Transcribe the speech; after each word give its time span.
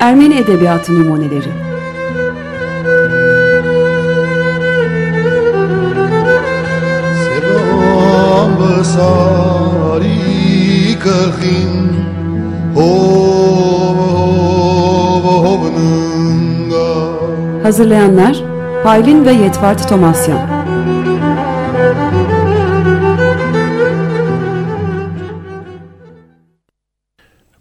Ermeni 0.00 0.34
Edebiyatı 0.34 0.94
Numuneleri. 0.94 1.52
Selam 7.24 8.60
basari 8.60 10.18
kırgın 10.98 11.88
Hazırlayanlar 17.62 18.36
Paylin 18.84 19.24
ve 19.24 19.32
Yetvart 19.32 19.88
Tomasyan 19.88 20.57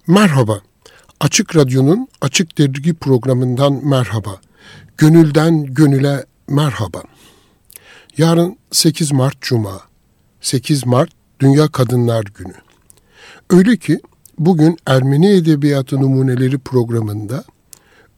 Merhaba. 0.07 0.61
Açık 1.20 1.55
Radyo'nun 1.55 2.07
Açık 2.21 2.57
Dergi 2.57 2.93
programından 2.93 3.88
merhaba. 3.88 4.41
Gönülden 4.98 5.65
gönüle 5.65 6.25
merhaba. 6.48 7.03
Yarın 8.17 8.57
8 8.71 9.12
Mart 9.12 9.41
Cuma. 9.41 9.81
8 10.41 10.85
Mart 10.85 11.09
Dünya 11.39 11.67
Kadınlar 11.67 12.23
Günü. 12.23 12.53
Öyle 13.49 13.77
ki 13.77 13.99
bugün 14.39 14.77
Ermeni 14.85 15.29
Edebiyatı 15.29 16.01
Numuneleri 16.01 16.57
programında 16.57 17.43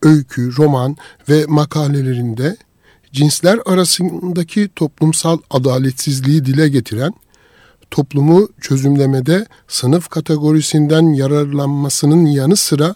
öykü, 0.02 0.58
roman 0.58 0.97
ve 1.30 1.45
makalelerinde 1.47 2.58
cinsler 3.11 3.59
arasındaki 3.66 4.69
toplumsal 4.75 5.38
adaletsizliği 5.49 6.45
dile 6.45 6.69
getiren 6.69 7.13
toplumu 7.91 8.49
çözümlemede 8.61 9.45
sınıf 9.67 10.09
kategorisinden 10.09 11.13
yararlanmasının 11.13 12.25
yanı 12.25 12.55
sıra 12.55 12.95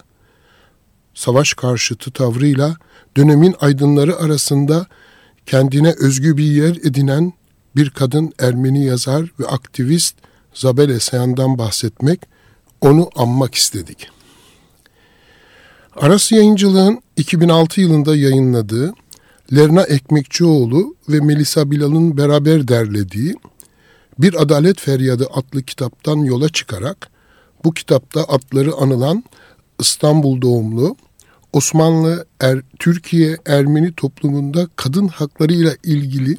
savaş 1.14 1.54
karşıtı 1.54 2.12
tavrıyla 2.12 2.78
dönemin 3.18 3.56
aydınları 3.59 4.16
arasında 4.18 4.86
kendine 5.45 5.94
özgü 6.00 6.38
bir 6.38 6.52
yer 6.52 6.76
edinen 6.76 7.34
bir 7.76 7.90
kadın 7.90 8.34
Ermeni 8.40 8.86
yazar 8.86 9.31
ve 9.40 9.48
aktivist 9.48 10.16
Zabel 10.53 10.90
Esayan'dan 10.90 11.58
bahsetmek, 11.58 12.22
onu 12.81 13.09
anmak 13.16 13.56
istedik. 13.56 14.09
Aras 15.96 16.31
Yayıncılığın 16.31 17.02
2006 17.18 17.81
yılında 17.81 18.16
yayınladığı 18.16 18.94
Lerna 19.56 19.84
Ekmekçioğlu 19.84 20.96
ve 21.09 21.20
Melisa 21.20 21.72
Bilal'ın 21.72 22.18
beraber 22.18 22.68
derlediği 22.68 23.36
bir 24.19 24.42
Adalet 24.42 24.80
Feryadı 24.80 25.28
adlı 25.33 25.64
kitaptan 25.64 26.17
yola 26.17 26.50
çıkarak 26.50 27.09
bu 27.64 27.73
kitapta 27.73 28.23
adları 28.23 28.73
anılan 28.73 29.23
İstanbul 29.80 30.42
doğumlu 30.42 30.95
Osmanlı 31.53 32.25
er, 32.39 32.61
Türkiye 32.80 33.38
Ermeni 33.45 33.94
toplumunda 33.94 34.67
kadın 34.75 35.08
haklarıyla 35.08 35.75
ilgili 35.84 36.36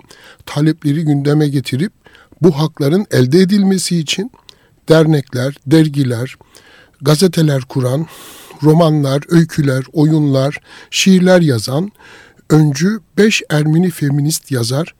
talepleri 0.47 1.05
gündeme 1.05 1.49
getirip 1.49 1.93
bu 2.43 2.59
hakların 2.59 3.07
elde 3.11 3.39
edilmesi 3.39 3.99
için 3.99 4.31
dernekler, 4.89 5.55
dergiler, 5.67 6.37
gazeteler 7.03 7.63
kuran, 7.63 8.07
romanlar, 8.63 9.23
öyküler, 9.29 9.85
oyunlar, 9.93 10.59
şiirler 10.91 11.41
yazan 11.41 11.93
öncü 12.51 13.01
beş 13.19 13.43
Ermeni 13.51 13.91
feminist 13.91 14.51
yazar 14.51 14.95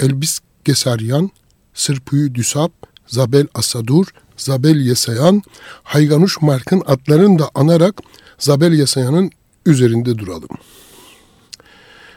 Elbis 0.00 0.40
Gesaryan 0.64 1.30
Sırpıyu 1.74 2.34
Düsap, 2.34 2.72
Zabel 3.06 3.46
Asadur, 3.54 4.06
Zabel 4.36 4.76
Yesayan, 4.76 5.42
Hayganuş 5.82 6.42
Mark'ın 6.42 6.82
adlarını 6.86 7.38
da 7.38 7.50
anarak 7.54 8.00
Zabel 8.38 8.72
Yesayan'ın 8.72 9.30
üzerinde 9.66 10.18
duralım. 10.18 10.48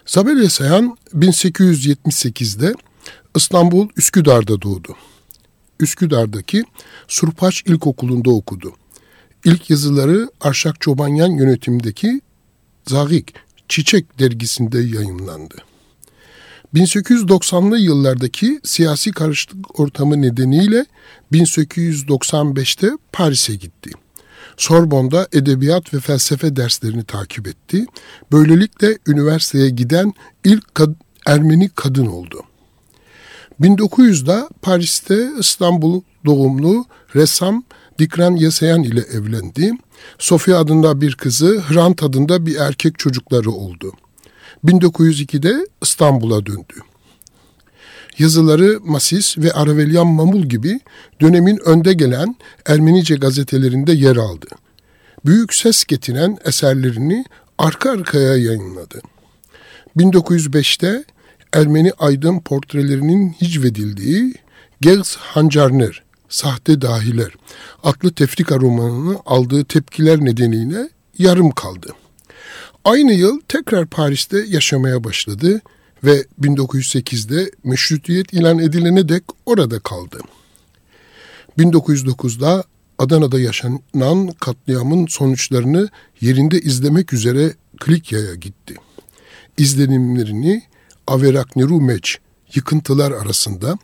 Zabel 0.05 0.41
Yesayan 0.41 0.97
1878'de 1.13 2.73
İstanbul 3.35 3.89
Üsküdar'da 3.97 4.61
doğdu. 4.61 4.95
Üsküdar'daki 5.79 6.63
Surpaç 7.07 7.63
İlkokulu'nda 7.65 8.29
okudu. 8.29 8.73
İlk 9.45 9.69
yazıları 9.69 10.29
Arşak 10.41 10.81
Çobanyan 10.81 11.31
yönetimdeki 11.31 12.21
Zagik 12.87 13.33
Çiçek 13.69 14.19
dergisinde 14.19 14.79
yayınlandı. 14.79 15.55
1890'lı 16.73 17.77
yıllardaki 17.77 18.59
siyasi 18.63 19.11
karışıklık 19.11 19.79
ortamı 19.79 20.21
nedeniyle 20.21 20.85
1895'te 21.31 22.89
Paris'e 23.11 23.55
gitti. 23.55 23.91
Sorbon'da 24.57 25.27
edebiyat 25.33 25.93
ve 25.93 25.99
felsefe 25.99 26.55
derslerini 26.55 27.03
takip 27.03 27.47
etti. 27.47 27.85
Böylelikle 28.31 28.97
üniversiteye 29.07 29.69
giden 29.69 30.13
ilk 30.43 30.75
kad 30.75 30.95
Ermeni 31.25 31.69
kadın 31.69 32.05
oldu. 32.05 32.43
1900'da 33.61 34.49
Paris'te 34.61 35.29
İstanbul 35.39 36.01
doğumlu 36.25 36.85
ressam 37.15 37.63
Dikran 37.99 38.35
Yasayan 38.35 38.83
ile 38.83 39.01
evlendi. 39.01 39.71
Sofia 40.19 40.57
adında 40.57 41.01
bir 41.01 41.15
kızı, 41.15 41.61
Hrant 41.61 42.03
adında 42.03 42.45
bir 42.45 42.55
erkek 42.55 42.99
çocukları 42.99 43.51
oldu. 43.51 43.93
1902'de 44.67 45.67
İstanbul'a 45.81 46.45
döndü. 46.45 46.73
Yazıları 48.19 48.79
Masis 48.83 49.37
ve 49.37 49.51
Aravelyan 49.51 50.07
Mamul 50.07 50.43
gibi 50.43 50.79
dönemin 51.21 51.59
önde 51.65 51.93
gelen 51.93 52.35
Ermenice 52.65 53.15
gazetelerinde 53.15 53.91
yer 53.91 54.15
aldı. 54.15 54.47
Büyük 55.25 55.53
ses 55.53 55.85
getiren 55.85 56.37
eserlerini 56.45 57.25
arka 57.57 57.91
arkaya 57.91 58.37
yayınladı. 58.37 59.01
1905'te 59.97 61.03
Ermeni 61.53 61.91
aydın 61.99 62.39
portrelerinin 62.39 63.29
hicvedildiği 63.41 64.33
Gels 64.81 65.15
Hancarner, 65.15 66.03
Sahte 66.29 66.81
Dahiler 66.81 67.31
adlı 67.83 68.13
tefrika 68.13 68.55
romanını 68.55 69.19
aldığı 69.25 69.65
tepkiler 69.65 70.25
nedeniyle 70.25 70.89
yarım 71.17 71.51
kaldı. 71.51 71.93
Aynı 72.87 73.13
yıl 73.13 73.39
tekrar 73.47 73.85
Paris'te 73.85 74.45
yaşamaya 74.47 75.03
başladı 75.03 75.61
ve 76.03 76.25
1908'de 76.41 77.51
meşrutiyet 77.63 78.33
ilan 78.33 78.59
edilene 78.59 79.09
dek 79.09 79.23
orada 79.45 79.79
kaldı. 79.79 80.19
1909'da 81.59 82.63
Adana'da 82.99 83.39
yaşanan 83.39 84.31
katliamın 84.39 85.07
sonuçlarını 85.07 85.89
yerinde 86.21 86.59
izlemek 86.59 87.13
üzere 87.13 87.53
Klikya'ya 87.79 88.35
gitti. 88.35 88.75
İzlenimlerini 89.57 90.63
Averak 91.07 91.55
Nerumeç 91.55 92.17
Yıkıntılar 92.55 93.11
arasında 93.11 93.77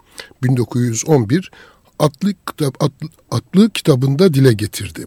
1911 0.44 1.52
adlı, 2.00 2.34
kitap, 2.47 2.84
adlı, 2.84 3.09
adlı 3.31 3.69
kitabında 3.69 4.34
dile 4.34 4.53
getirdi. 4.53 5.06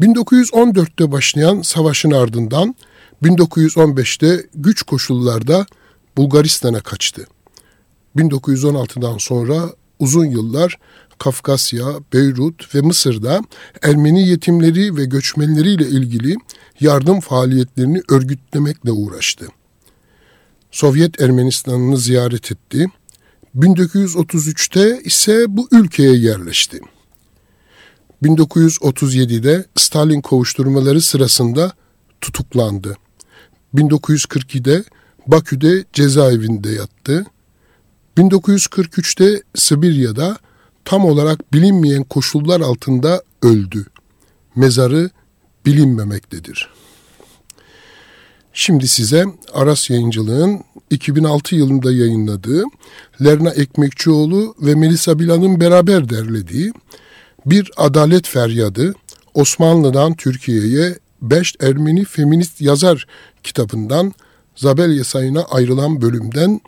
1914'te 0.00 1.12
başlayan 1.12 1.62
savaşın 1.62 2.10
ardından 2.10 2.74
1915'te 3.22 4.46
güç 4.54 4.82
koşullarda 4.82 5.66
Bulgaristan'a 6.16 6.80
kaçtı. 6.80 7.26
1916'dan 8.16 9.18
sonra 9.18 9.70
uzun 9.98 10.24
yıllar 10.24 10.78
Kafkasya, 11.18 11.86
Beyrut 12.12 12.74
ve 12.74 12.80
Mısır'da 12.80 13.40
Ermeni 13.82 14.28
yetimleri 14.28 14.96
ve 14.96 15.04
göçmenleriyle 15.04 15.88
ilgili 15.88 16.36
yardım 16.80 17.20
faaliyetlerini 17.20 18.02
örgütlemekle 18.08 18.92
uğraştı. 18.92 19.46
Sovyet 20.70 21.20
Ermenistan'ını 21.20 21.98
ziyaret 21.98 22.52
etti. 22.52 22.86
1933'te 23.56 25.00
ise 25.04 25.44
bu 25.48 25.68
ülkeye 25.72 26.16
yerleşti. 26.16 26.80
1937'de 28.22 29.64
Stalin 29.74 30.20
kovuşturmaları 30.20 31.00
sırasında 31.00 31.72
tutuklandı. 32.20 32.96
1942'de 33.74 34.84
Bakü'de 35.26 35.84
cezaevinde 35.92 36.70
yattı. 36.70 37.26
1943'te 38.18 39.42
Sibirya'da 39.54 40.38
tam 40.84 41.04
olarak 41.04 41.52
bilinmeyen 41.52 42.04
koşullar 42.04 42.60
altında 42.60 43.22
öldü. 43.42 43.86
Mezarı 44.56 45.10
bilinmemektedir. 45.66 46.70
Şimdi 48.52 48.88
size 48.88 49.24
Aras 49.52 49.90
Yayıncılığın 49.90 50.60
2006 50.90 51.56
yılında 51.56 51.92
yayınladığı 51.92 52.64
Lerna 53.24 53.50
Ekmekçioğlu 53.50 54.54
ve 54.60 54.74
Melisa 54.74 55.18
Bilan'ın 55.18 55.60
beraber 55.60 56.08
derlediği 56.08 56.72
Bir 57.46 57.70
Adalet 57.76 58.28
Feryadı 58.28 58.94
Osmanlı'dan 59.34 60.14
Türkiye'ye 60.14 60.98
Beş 61.22 61.54
Ermeni 61.60 62.04
Feminist 62.04 62.60
Yazar 62.60 63.06
kitabından 63.42 64.12
Zabelye 64.56 65.04
sayına 65.04 65.42
ayrılan 65.42 66.02
bölümden 66.02 66.60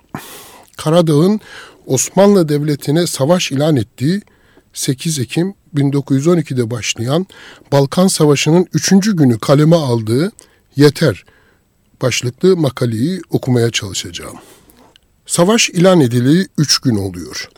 Karadağ'ın 0.76 1.40
Osmanlı 1.86 2.48
Devleti'ne 2.48 3.06
savaş 3.06 3.52
ilan 3.52 3.76
ettiği 3.76 4.22
8 4.72 5.18
Ekim 5.18 5.54
1912'de 5.74 6.70
başlayan 6.70 7.26
Balkan 7.72 8.06
Savaşı'nın 8.06 8.66
3. 8.72 8.90
günü 9.16 9.38
kaleme 9.38 9.76
aldığı 9.76 10.32
Yeter 10.76 11.24
başlıklı 12.02 12.56
makaleyi 12.56 13.20
okumaya 13.30 13.70
çalışacağım. 13.70 14.36
Savaş 15.26 15.70
ilan 15.70 16.00
edileli 16.00 16.46
3 16.58 16.78
gün 16.78 16.96
oluyor. 16.96 17.48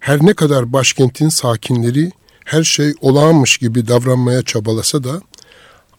Her 0.00 0.26
ne 0.26 0.34
kadar 0.34 0.72
başkentin 0.72 1.28
sakinleri 1.28 2.10
her 2.50 2.64
şey 2.64 2.94
olağanmış 3.00 3.58
gibi 3.58 3.88
davranmaya 3.88 4.42
çabalasa 4.42 5.04
da 5.04 5.20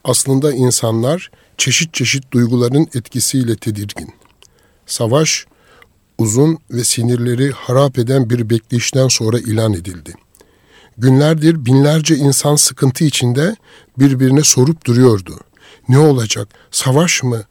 aslında 0.04 0.52
insanlar 0.52 1.30
çeşit 1.58 1.94
çeşit 1.94 2.32
duyguların 2.32 2.88
etkisiyle 2.94 3.56
tedirgin. 3.56 4.14
Savaş 4.86 5.46
uzun 6.18 6.58
ve 6.70 6.84
sinirleri 6.84 7.50
harap 7.50 7.98
eden 7.98 8.30
bir 8.30 8.50
bekleyişten 8.50 9.08
sonra 9.08 9.38
ilan 9.38 9.72
edildi. 9.72 10.14
Günlerdir 10.98 11.66
binlerce 11.66 12.16
insan 12.16 12.56
sıkıntı 12.56 13.04
içinde 13.04 13.56
birbirine 13.98 14.42
sorup 14.42 14.86
duruyordu. 14.86 15.40
Ne 15.88 15.98
olacak? 15.98 16.48
Savaş 16.70 17.22
mı? 17.22 17.44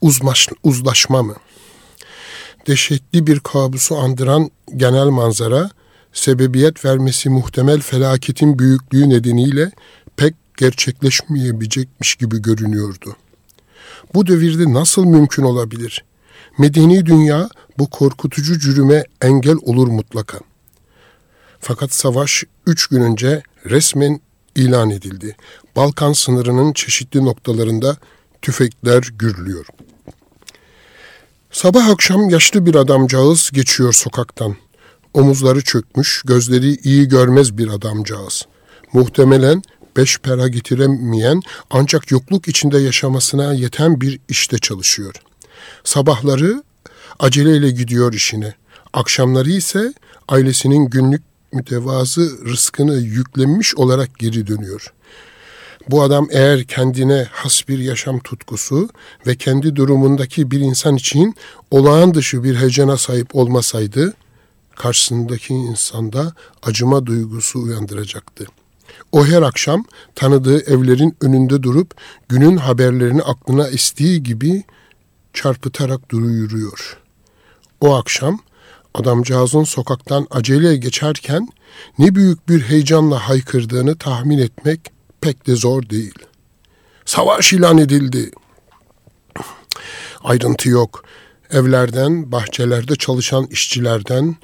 Uzmaş, 0.00 0.48
uzlaşma 0.62 1.22
mı? 1.22 1.36
Dehşetli 2.66 3.26
bir 3.26 3.40
kabusu 3.40 3.96
andıran 3.96 4.50
genel 4.76 5.06
manzara, 5.06 5.70
sebebiyet 6.12 6.84
vermesi 6.84 7.28
muhtemel 7.30 7.80
felaketin 7.80 8.58
büyüklüğü 8.58 9.08
nedeniyle 9.08 9.70
pek 10.16 10.34
gerçekleşmeyebilecekmiş 10.56 12.14
gibi 12.14 12.42
görünüyordu. 12.42 13.16
Bu 14.14 14.26
devirde 14.26 14.72
nasıl 14.72 15.04
mümkün 15.04 15.42
olabilir? 15.42 16.04
Medeni 16.58 17.06
dünya 17.06 17.48
bu 17.78 17.90
korkutucu 17.90 18.58
cürüme 18.58 19.04
engel 19.22 19.56
olur 19.62 19.88
mutlaka. 19.88 20.38
Fakat 21.60 21.92
savaş 21.92 22.44
üç 22.66 22.86
gün 22.86 23.00
önce 23.00 23.42
resmen 23.64 24.20
ilan 24.54 24.90
edildi. 24.90 25.36
Balkan 25.76 26.12
sınırının 26.12 26.72
çeşitli 26.72 27.24
noktalarında 27.24 27.96
tüfekler 28.42 29.02
gürlüyor. 29.18 29.66
Sabah 31.50 31.88
akşam 31.88 32.28
yaşlı 32.28 32.66
bir 32.66 32.74
adamcağız 32.74 33.50
geçiyor 33.52 33.92
sokaktan. 33.92 34.56
Omuzları 35.14 35.62
çökmüş, 35.64 36.22
gözleri 36.26 36.74
iyi 36.74 37.08
görmez 37.08 37.58
bir 37.58 37.68
adamcağız. 37.68 38.46
Muhtemelen 38.92 39.62
beş 39.96 40.18
para 40.18 40.48
getiremeyen 40.48 41.42
ancak 41.70 42.10
yokluk 42.10 42.48
içinde 42.48 42.78
yaşamasına 42.78 43.54
yeten 43.54 44.00
bir 44.00 44.20
işte 44.28 44.58
çalışıyor. 44.58 45.14
Sabahları 45.84 46.62
aceleyle 47.18 47.70
gidiyor 47.70 48.12
işine. 48.12 48.54
Akşamları 48.92 49.50
ise 49.50 49.94
ailesinin 50.28 50.86
günlük 50.86 51.22
mütevazı 51.52 52.44
rızkını 52.44 52.94
yüklenmiş 52.94 53.74
olarak 53.76 54.18
geri 54.18 54.46
dönüyor. 54.46 54.92
Bu 55.90 56.02
adam 56.02 56.28
eğer 56.30 56.64
kendine 56.64 57.26
has 57.30 57.68
bir 57.68 57.78
yaşam 57.78 58.20
tutkusu 58.20 58.88
ve 59.26 59.36
kendi 59.36 59.76
durumundaki 59.76 60.50
bir 60.50 60.60
insan 60.60 60.96
için 60.96 61.34
olağan 61.70 62.14
dışı 62.14 62.44
bir 62.44 62.56
heyecana 62.56 62.96
sahip 62.96 63.36
olmasaydı, 63.36 64.14
karşısındaki 64.76 65.54
insanda 65.54 66.32
acıma 66.62 67.06
duygusu 67.06 67.58
uyandıracaktı. 67.58 68.46
O 69.12 69.26
her 69.26 69.42
akşam 69.42 69.84
tanıdığı 70.14 70.60
evlerin 70.60 71.16
önünde 71.20 71.62
durup 71.62 71.94
günün 72.28 72.56
haberlerini 72.56 73.22
aklına 73.22 73.68
estiği 73.68 74.22
gibi 74.22 74.64
çarpıtarak 75.32 76.10
duruyor. 76.10 76.98
O 77.80 77.94
akşam 77.94 78.38
adamcağızın 78.94 79.64
sokaktan 79.64 80.26
acele 80.30 80.76
geçerken 80.76 81.48
ne 81.98 82.14
büyük 82.14 82.48
bir 82.48 82.62
heyecanla 82.62 83.28
haykırdığını 83.28 83.98
tahmin 83.98 84.38
etmek 84.38 84.80
pek 85.20 85.46
de 85.46 85.56
zor 85.56 85.88
değil. 85.88 86.14
Savaş 87.04 87.52
ilan 87.52 87.78
edildi. 87.78 88.30
Ayrıntı 90.24 90.68
yok. 90.68 91.04
Evlerden, 91.50 92.32
bahçelerde 92.32 92.96
çalışan 92.96 93.46
işçilerden 93.46 94.36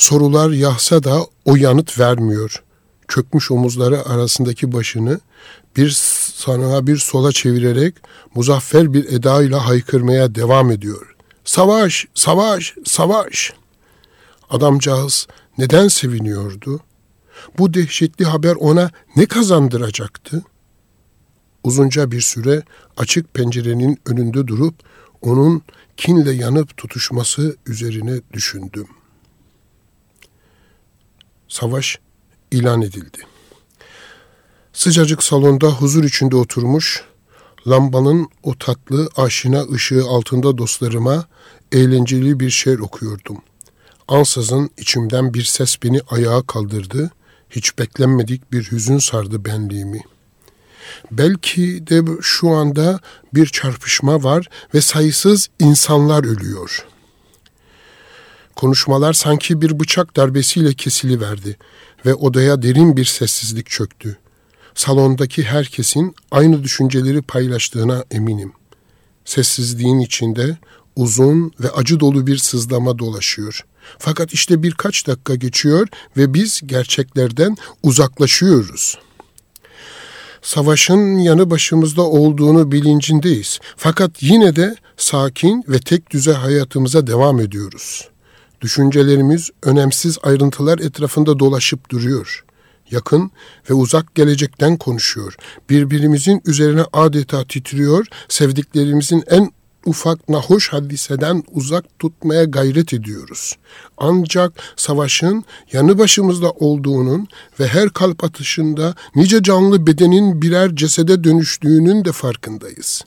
sorular 0.00 0.50
yahsa 0.50 1.04
da 1.04 1.26
o 1.44 1.56
yanıt 1.56 1.98
vermiyor. 1.98 2.62
Çökmüş 3.08 3.50
omuzları 3.50 4.08
arasındaki 4.08 4.72
başını 4.72 5.20
bir 5.76 5.90
sana 6.34 6.86
bir 6.86 6.96
sola 6.96 7.32
çevirerek 7.32 7.94
muzaffer 8.34 8.92
bir 8.92 9.12
edayla 9.12 9.68
haykırmaya 9.68 10.34
devam 10.34 10.70
ediyor. 10.70 11.16
Savaş, 11.44 12.06
savaş, 12.14 12.74
savaş. 12.84 13.52
Adamcağız 14.50 15.26
neden 15.58 15.88
seviniyordu? 15.88 16.80
Bu 17.58 17.74
dehşetli 17.74 18.24
haber 18.24 18.54
ona 18.54 18.90
ne 19.16 19.26
kazandıracaktı? 19.26 20.42
Uzunca 21.64 22.10
bir 22.10 22.20
süre 22.20 22.62
açık 22.96 23.34
pencerenin 23.34 23.98
önünde 24.06 24.46
durup 24.46 24.74
onun 25.20 25.62
kinle 25.96 26.32
yanıp 26.32 26.76
tutuşması 26.76 27.56
üzerine 27.66 28.20
düşündüm. 28.32 28.86
Savaş 31.50 31.98
ilan 32.50 32.82
edildi. 32.82 33.18
Sıcacık 34.72 35.22
salonda 35.22 35.68
huzur 35.68 36.04
içinde 36.04 36.36
oturmuş, 36.36 37.04
lambanın 37.68 38.28
o 38.42 38.58
tatlı 38.58 39.08
aşina 39.16 39.62
ışığı 39.72 40.04
altında 40.04 40.58
dostlarıma 40.58 41.24
eğlenceli 41.72 42.40
bir 42.40 42.50
şiir 42.50 42.78
okuyordum. 42.78 43.36
Ansızın 44.08 44.70
içimden 44.78 45.34
bir 45.34 45.44
ses 45.44 45.76
beni 45.82 46.00
ayağa 46.10 46.42
kaldırdı, 46.42 47.10
hiç 47.50 47.78
beklenmedik 47.78 48.52
bir 48.52 48.70
hüzün 48.70 48.98
sardı 48.98 49.44
benliğimi. 49.44 50.00
Belki 51.10 51.86
de 51.86 52.02
şu 52.20 52.50
anda 52.50 53.00
bir 53.34 53.46
çarpışma 53.46 54.22
var 54.22 54.48
ve 54.74 54.80
sayısız 54.80 55.48
insanlar 55.58 56.24
ölüyor. 56.24 56.86
Konuşmalar 58.60 59.12
sanki 59.12 59.62
bir 59.62 59.80
bıçak 59.80 60.16
darbesiyle 60.16 60.74
kesiliverdi 60.74 61.56
ve 62.06 62.14
odaya 62.14 62.62
derin 62.62 62.96
bir 62.96 63.04
sessizlik 63.04 63.66
çöktü 63.66 64.18
salondaki 64.74 65.42
herkesin 65.42 66.14
aynı 66.30 66.64
düşünceleri 66.64 67.22
paylaştığına 67.22 68.04
eminim. 68.10 68.52
Sessizliğin 69.24 69.98
içinde 69.98 70.58
uzun 70.96 71.52
ve 71.60 71.70
acı 71.70 72.00
dolu 72.00 72.26
bir 72.26 72.36
sızlama 72.36 72.98
dolaşıyor. 72.98 73.64
Fakat 73.98 74.32
işte 74.32 74.62
birkaç 74.62 75.06
dakika 75.06 75.34
geçiyor 75.34 75.88
ve 76.16 76.34
biz 76.34 76.60
gerçeklerden 76.66 77.56
uzaklaşıyoruz. 77.82 78.98
Savaşın 80.42 81.18
yanı 81.18 81.50
başımızda 81.50 82.02
olduğunu 82.02 82.72
bilincindeyiz. 82.72 83.58
Fakat 83.76 84.22
yine 84.22 84.56
de 84.56 84.76
sakin 84.96 85.64
ve 85.68 85.78
tek 85.78 86.10
düze 86.10 86.32
hayatımıza 86.32 87.06
devam 87.06 87.40
ediyoruz. 87.40 88.09
Düşüncelerimiz 88.60 89.50
önemsiz 89.62 90.18
ayrıntılar 90.22 90.78
etrafında 90.78 91.38
dolaşıp 91.38 91.90
duruyor 91.90 92.44
yakın 92.90 93.30
ve 93.70 93.74
uzak 93.74 94.14
gelecekten 94.14 94.76
konuşuyor. 94.76 95.36
Birbirimizin 95.70 96.42
üzerine 96.44 96.84
adeta 96.92 97.44
titriyor, 97.44 98.06
sevdiklerimizin 98.28 99.24
en 99.26 99.50
ufak 99.86 100.28
nahoş 100.28 100.68
hadiseden 100.68 101.42
uzak 101.52 101.98
tutmaya 101.98 102.44
gayret 102.44 102.94
ediyoruz. 102.94 103.56
Ancak 103.98 104.52
savaşın 104.76 105.44
yanı 105.72 105.98
başımızda 105.98 106.50
olduğunun 106.50 107.28
ve 107.60 107.66
her 107.66 107.90
kalp 107.90 108.24
atışında 108.24 108.94
nice 109.14 109.42
canlı 109.42 109.86
bedenin 109.86 110.42
birer 110.42 110.76
cesede 110.76 111.24
dönüştüğünün 111.24 112.04
de 112.04 112.12
farkındayız. 112.12 113.02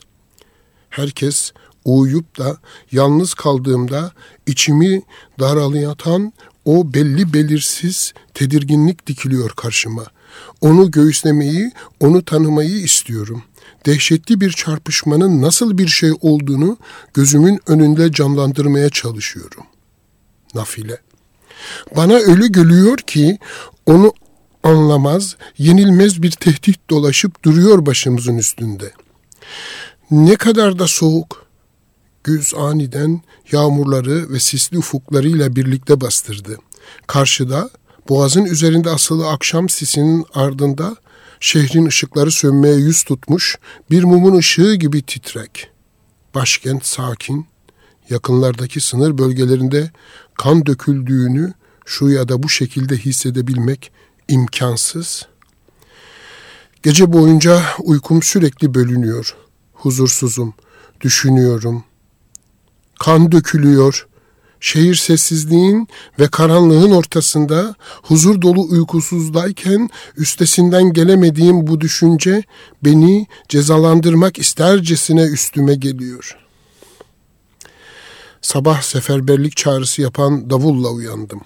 Herkes 0.89 1.51
uyuyup 1.85 2.37
da 2.37 2.57
yalnız 2.91 3.33
kaldığımda 3.33 4.11
içimi 4.47 5.01
daralatan 5.39 6.33
o 6.65 6.93
belli 6.93 7.33
belirsiz 7.33 8.13
tedirginlik 8.33 9.07
dikiliyor 9.07 9.49
karşıma. 9.49 10.05
Onu 10.61 10.91
göğüslemeyi, 10.91 11.71
onu 11.99 12.25
tanımayı 12.25 12.75
istiyorum. 12.75 13.43
Dehşetli 13.85 14.41
bir 14.41 14.51
çarpışmanın 14.51 15.41
nasıl 15.41 15.77
bir 15.77 15.87
şey 15.87 16.11
olduğunu 16.21 16.77
gözümün 17.13 17.59
önünde 17.67 18.11
canlandırmaya 18.11 18.89
çalışıyorum. 18.89 19.63
Nafile. 20.55 20.97
Bana 21.95 22.13
öyle 22.13 22.47
geliyor 22.47 22.97
ki 22.97 23.37
onu 23.85 24.13
anlamaz, 24.63 25.35
yenilmez 25.57 26.21
bir 26.21 26.31
tehdit 26.31 26.89
dolaşıp 26.89 27.43
duruyor 27.43 27.85
başımızın 27.85 28.37
üstünde. 28.37 28.91
Ne 30.11 30.35
kadar 30.35 30.79
da 30.79 30.87
soğuk, 30.87 31.42
güz 32.24 32.53
aniden 32.53 33.22
yağmurları 33.51 34.30
ve 34.30 34.39
sisli 34.39 34.77
ufuklarıyla 34.77 35.56
birlikte 35.56 36.01
bastırdı. 36.01 36.58
Karşıda 37.08 37.70
boğazın 38.10 38.46
üzerinde 38.46 38.89
asılı 38.89 39.30
akşam 39.30 39.70
sisinin 39.70 40.25
ardında 40.34 40.96
şehrin 41.39 41.86
ışıkları 41.86 42.32
sönmeye 42.32 42.75
yüz 42.75 43.03
tutmuş 43.03 43.58
bir 43.92 44.03
mumun 44.03 44.38
ışığı 44.38 44.74
gibi 44.74 45.01
titrek. 45.01 45.70
Başkent 46.36 46.86
sakin, 46.86 47.46
yakınlardaki 48.10 48.82
sınır 48.82 49.18
bölgelerinde 49.18 49.92
kan 50.38 50.65
döküldüğünü 50.65 51.53
şu 51.86 52.10
ya 52.10 52.30
da 52.30 52.44
bu 52.44 52.50
şekilde 52.50 52.98
hissedebilmek 52.98 53.92
imkansız. 54.27 55.27
Gece 56.84 57.13
boyunca 57.13 57.62
uykum 57.84 58.24
sürekli 58.24 58.74
bölünüyor. 58.74 59.36
Huzursuzum, 59.74 60.53
düşünüyorum. 61.01 61.84
Kan 63.03 63.31
dökülüyor. 63.31 64.07
Şehir 64.60 64.95
sessizliğin 64.95 65.88
ve 66.19 66.27
karanlığın 66.27 66.91
ortasında 66.91 67.75
huzur 68.03 68.41
dolu 68.41 68.67
uykusuzdayken 68.69 69.89
üstesinden 70.17 70.93
gelemediğim 70.93 71.67
bu 71.67 71.81
düşünce 71.81 72.43
beni 72.83 73.27
cezalandırmak 73.50 74.39
istercesine 74.39 75.22
üstüme 75.22 75.75
geliyor. 75.75 76.38
Sabah 78.41 78.81
seferberlik 78.81 79.57
çağrısı 79.57 80.01
yapan 80.01 80.50
davulla 80.50 80.89
uyandım. 80.89 81.41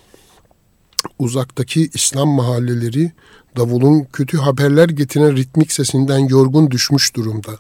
Uzaktaki 1.20 1.90
İslam 1.94 2.30
mahalleleri 2.30 3.12
davulun 3.56 4.08
kötü 4.14 4.38
haberler 4.38 4.90
getiren 4.90 5.36
ritmik 5.36 5.72
sesinden 5.72 6.20
yorgun 6.20 6.72
düşmüş 6.72 7.16
durumda. 7.16 7.52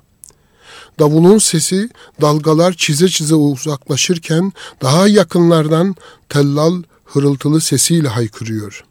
Davulun 0.99 1.37
sesi 1.37 1.89
dalgalar 2.21 2.73
çize 2.73 3.07
çize 3.07 3.35
uzaklaşırken 3.35 4.53
daha 4.81 5.07
yakınlardan 5.07 5.95
tellal 6.29 6.83
hırıltılı 7.05 7.61
sesiyle 7.61 8.07
haykırıyor. 8.07 8.83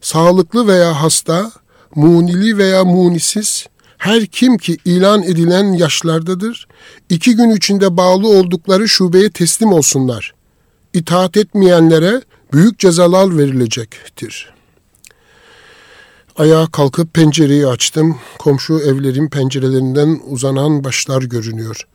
Sağlıklı 0.00 0.66
veya 0.66 1.02
hasta, 1.02 1.52
munili 1.94 2.58
veya 2.58 2.84
munisiz, 2.84 3.66
her 3.98 4.26
kim 4.26 4.58
ki 4.58 4.78
ilan 4.84 5.22
edilen 5.22 5.72
yaşlardadır, 5.72 6.68
iki 7.08 7.36
gün 7.36 7.50
içinde 7.50 7.96
bağlı 7.96 8.28
oldukları 8.28 8.88
şubeye 8.88 9.30
teslim 9.30 9.72
olsunlar. 9.72 10.34
İtaat 10.92 11.36
etmeyenlere 11.36 12.22
büyük 12.52 12.78
cezalar 12.78 13.38
verilecektir. 13.38 14.55
Ayağa 16.38 16.66
kalkıp 16.66 17.14
pencereyi 17.14 17.66
açtım. 17.66 18.18
Komşu 18.38 18.78
evlerin 18.78 19.28
pencerelerinden 19.28 20.20
uzanan 20.26 20.84
başlar 20.84 21.22
görünüyor. 21.22 21.86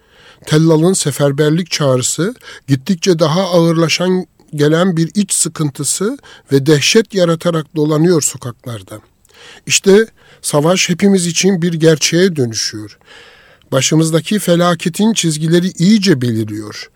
Tellal'ın 0.46 0.94
seferberlik 0.94 1.72
çağrısı 1.72 2.36
gittikçe 2.68 3.20
daha 3.20 3.42
ağırlaşan 3.42 4.26
gelen 4.56 4.98
bir 4.98 5.12
iç 5.16 5.34
sıkıntısı 5.34 6.18
ve 6.52 6.66
dehşet 6.66 7.14
yaratarak 7.14 7.76
dolanıyor 7.76 8.22
sokaklarda. 8.22 9.00
İşte 9.66 10.06
savaş 10.42 10.90
hepimiz 10.90 11.28
için 11.28 11.62
bir 11.62 11.74
gerçeğe 11.74 12.36
dönüşüyor. 12.36 12.98
Başımızdaki 13.72 14.40
felaketin 14.40 15.14
çizgileri 15.14 15.68
iyice 15.68 16.22
beliriyor. 16.22 16.90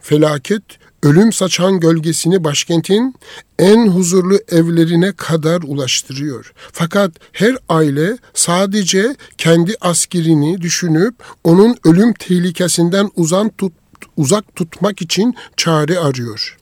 Felaket 0.00 0.62
ölüm 1.02 1.32
saçan 1.32 1.80
gölgesini 1.80 2.44
başkentin 2.44 3.14
en 3.58 3.88
huzurlu 3.88 4.38
evlerine 4.48 5.12
kadar 5.12 5.62
ulaştırıyor. 5.62 6.52
Fakat 6.72 7.12
her 7.32 7.56
aile 7.68 8.18
sadece 8.34 9.16
kendi 9.38 9.74
askerini 9.80 10.60
düşünüp 10.60 11.14
onun 11.44 11.76
ölüm 11.84 12.12
tehlikesinden 12.12 13.10
uzan 13.16 13.48
tut, 13.48 13.72
uzak 14.16 14.56
tutmak 14.56 15.02
için 15.02 15.34
çare 15.56 15.98
arıyor. 15.98 16.58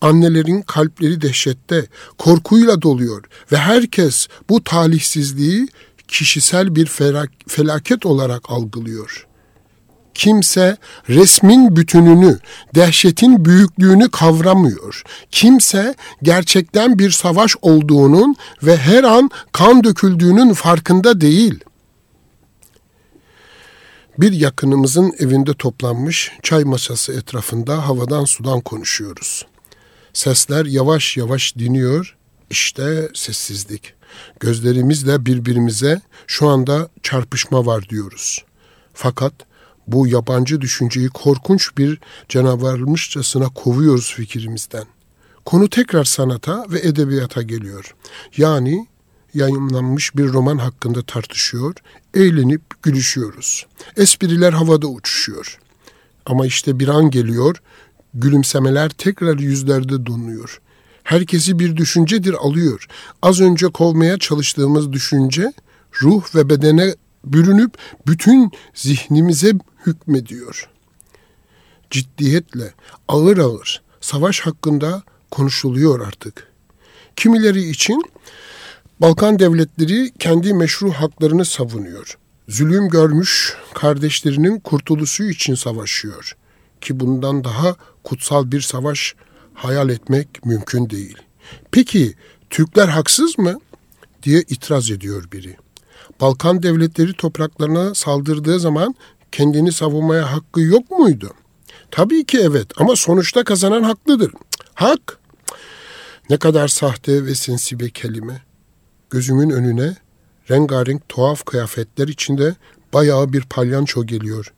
Annelerin 0.00 0.62
kalpleri 0.62 1.20
dehşette, 1.20 1.86
korkuyla 2.18 2.82
doluyor 2.82 3.24
ve 3.52 3.56
herkes 3.56 4.28
bu 4.48 4.64
talihsizliği 4.64 5.68
kişisel 6.08 6.74
bir 6.74 6.86
felaket 7.46 8.06
olarak 8.06 8.50
algılıyor.'' 8.50 9.33
Kimse 10.14 10.76
resmin 11.08 11.76
bütününü, 11.76 12.38
dehşetin 12.74 13.44
büyüklüğünü 13.44 14.10
kavramıyor. 14.10 15.02
Kimse 15.30 15.94
gerçekten 16.22 16.98
bir 16.98 17.10
savaş 17.10 17.56
olduğunun 17.62 18.36
ve 18.62 18.76
her 18.76 19.04
an 19.04 19.30
kan 19.52 19.84
döküldüğünün 19.84 20.52
farkında 20.52 21.20
değil. 21.20 21.60
Bir 24.18 24.32
yakınımızın 24.32 25.12
evinde 25.18 25.54
toplanmış 25.54 26.32
çay 26.42 26.64
masası 26.64 27.12
etrafında 27.12 27.88
havadan 27.88 28.24
sudan 28.24 28.60
konuşuyoruz. 28.60 29.46
Sesler 30.12 30.66
yavaş 30.66 31.16
yavaş 31.16 31.54
diniyor. 31.58 32.16
İşte 32.50 33.08
sessizlik. 33.14 33.94
Gözlerimizle 34.40 35.26
birbirimize 35.26 36.00
şu 36.26 36.48
anda 36.48 36.88
çarpışma 37.02 37.66
var 37.66 37.88
diyoruz. 37.88 38.44
Fakat 38.94 39.32
bu 39.86 40.06
yabancı 40.06 40.60
düşünceyi 40.60 41.08
korkunç 41.08 41.78
bir 41.78 42.00
canavarmışçasına 42.28 43.48
kovuyoruz 43.48 44.12
fikrimizden. 44.14 44.84
Konu 45.44 45.70
tekrar 45.70 46.04
sanata 46.04 46.66
ve 46.70 46.80
edebiyata 46.80 47.42
geliyor. 47.42 47.94
Yani 48.36 48.86
yayınlanmış 49.34 50.16
bir 50.16 50.28
roman 50.28 50.58
hakkında 50.58 51.02
tartışıyor, 51.02 51.74
eğlenip 52.14 52.62
gülüşüyoruz. 52.82 53.66
Espriler 53.96 54.52
havada 54.52 54.86
uçuşuyor. 54.86 55.58
Ama 56.26 56.46
işte 56.46 56.78
bir 56.78 56.88
an 56.88 57.10
geliyor, 57.10 57.56
gülümsemeler 58.14 58.88
tekrar 58.88 59.38
yüzlerde 59.38 60.06
donuyor. 60.06 60.60
Herkesi 61.02 61.58
bir 61.58 61.76
düşüncedir 61.76 62.34
alıyor. 62.34 62.86
Az 63.22 63.40
önce 63.40 63.66
kovmaya 63.66 64.18
çalıştığımız 64.18 64.92
düşünce 64.92 65.52
ruh 66.02 66.34
ve 66.34 66.48
bedene 66.50 66.94
bürünüp 67.24 67.74
bütün 68.06 68.50
zihnimize 68.74 69.52
hükmediyor. 69.86 70.70
Ciddiyetle, 71.90 72.74
ağır 73.08 73.38
ağır 73.38 73.82
savaş 74.00 74.40
hakkında 74.40 75.02
konuşuluyor 75.30 76.06
artık. 76.06 76.52
Kimileri 77.16 77.62
için 77.62 78.02
Balkan 79.00 79.38
devletleri 79.38 80.12
kendi 80.18 80.54
meşru 80.54 80.90
haklarını 80.90 81.44
savunuyor. 81.44 82.18
Zulüm 82.48 82.88
görmüş 82.88 83.56
kardeşlerinin 83.74 84.60
kurtuluşu 84.60 85.24
için 85.24 85.54
savaşıyor. 85.54 86.36
Ki 86.80 87.00
bundan 87.00 87.44
daha 87.44 87.76
kutsal 88.04 88.52
bir 88.52 88.60
savaş 88.60 89.14
hayal 89.54 89.88
etmek 89.88 90.46
mümkün 90.46 90.90
değil. 90.90 91.16
Peki 91.70 92.14
Türkler 92.50 92.88
haksız 92.88 93.38
mı? 93.38 93.60
diye 94.22 94.40
itiraz 94.40 94.90
ediyor 94.90 95.32
biri. 95.32 95.56
Balkan 96.20 96.62
devletleri 96.62 97.12
topraklarına 97.12 97.94
saldırdığı 97.94 98.60
zaman 98.60 98.94
kendini 99.32 99.72
savunmaya 99.72 100.32
hakkı 100.32 100.60
yok 100.60 100.90
muydu? 100.90 101.30
Tabii 101.90 102.24
ki 102.24 102.38
evet 102.38 102.66
ama 102.76 102.96
sonuçta 102.96 103.44
kazanan 103.44 103.82
haklıdır. 103.82 104.32
Hak. 104.74 105.18
Ne 106.30 106.36
kadar 106.36 106.68
sahte 106.68 107.24
ve 107.24 107.34
sensibe 107.34 107.90
kelime. 107.90 108.42
Gözümün 109.10 109.50
önüne 109.50 109.96
rengarenk 110.50 111.08
tuhaf 111.08 111.44
kıyafetler 111.44 112.08
içinde 112.08 112.54
bayağı 112.92 113.32
bir 113.32 113.42
palyanço 113.42 114.06
geliyor. 114.06 114.52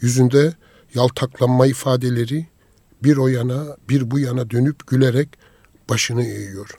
Yüzünde 0.00 0.54
yaltaklanma 0.94 1.66
ifadeleri 1.66 2.46
bir 3.02 3.16
o 3.16 3.28
yana 3.28 3.76
bir 3.88 4.10
bu 4.10 4.18
yana 4.18 4.50
dönüp 4.50 4.86
gülerek 4.86 5.28
başını 5.88 6.24
eğiyor. 6.24 6.76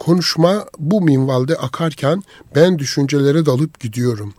Konuşma 0.00 0.66
bu 0.78 1.00
minvalde 1.00 1.56
akarken 1.56 2.22
ben 2.54 2.78
düşüncelere 2.78 3.46
dalıp 3.46 3.80
gidiyorum. 3.80 4.34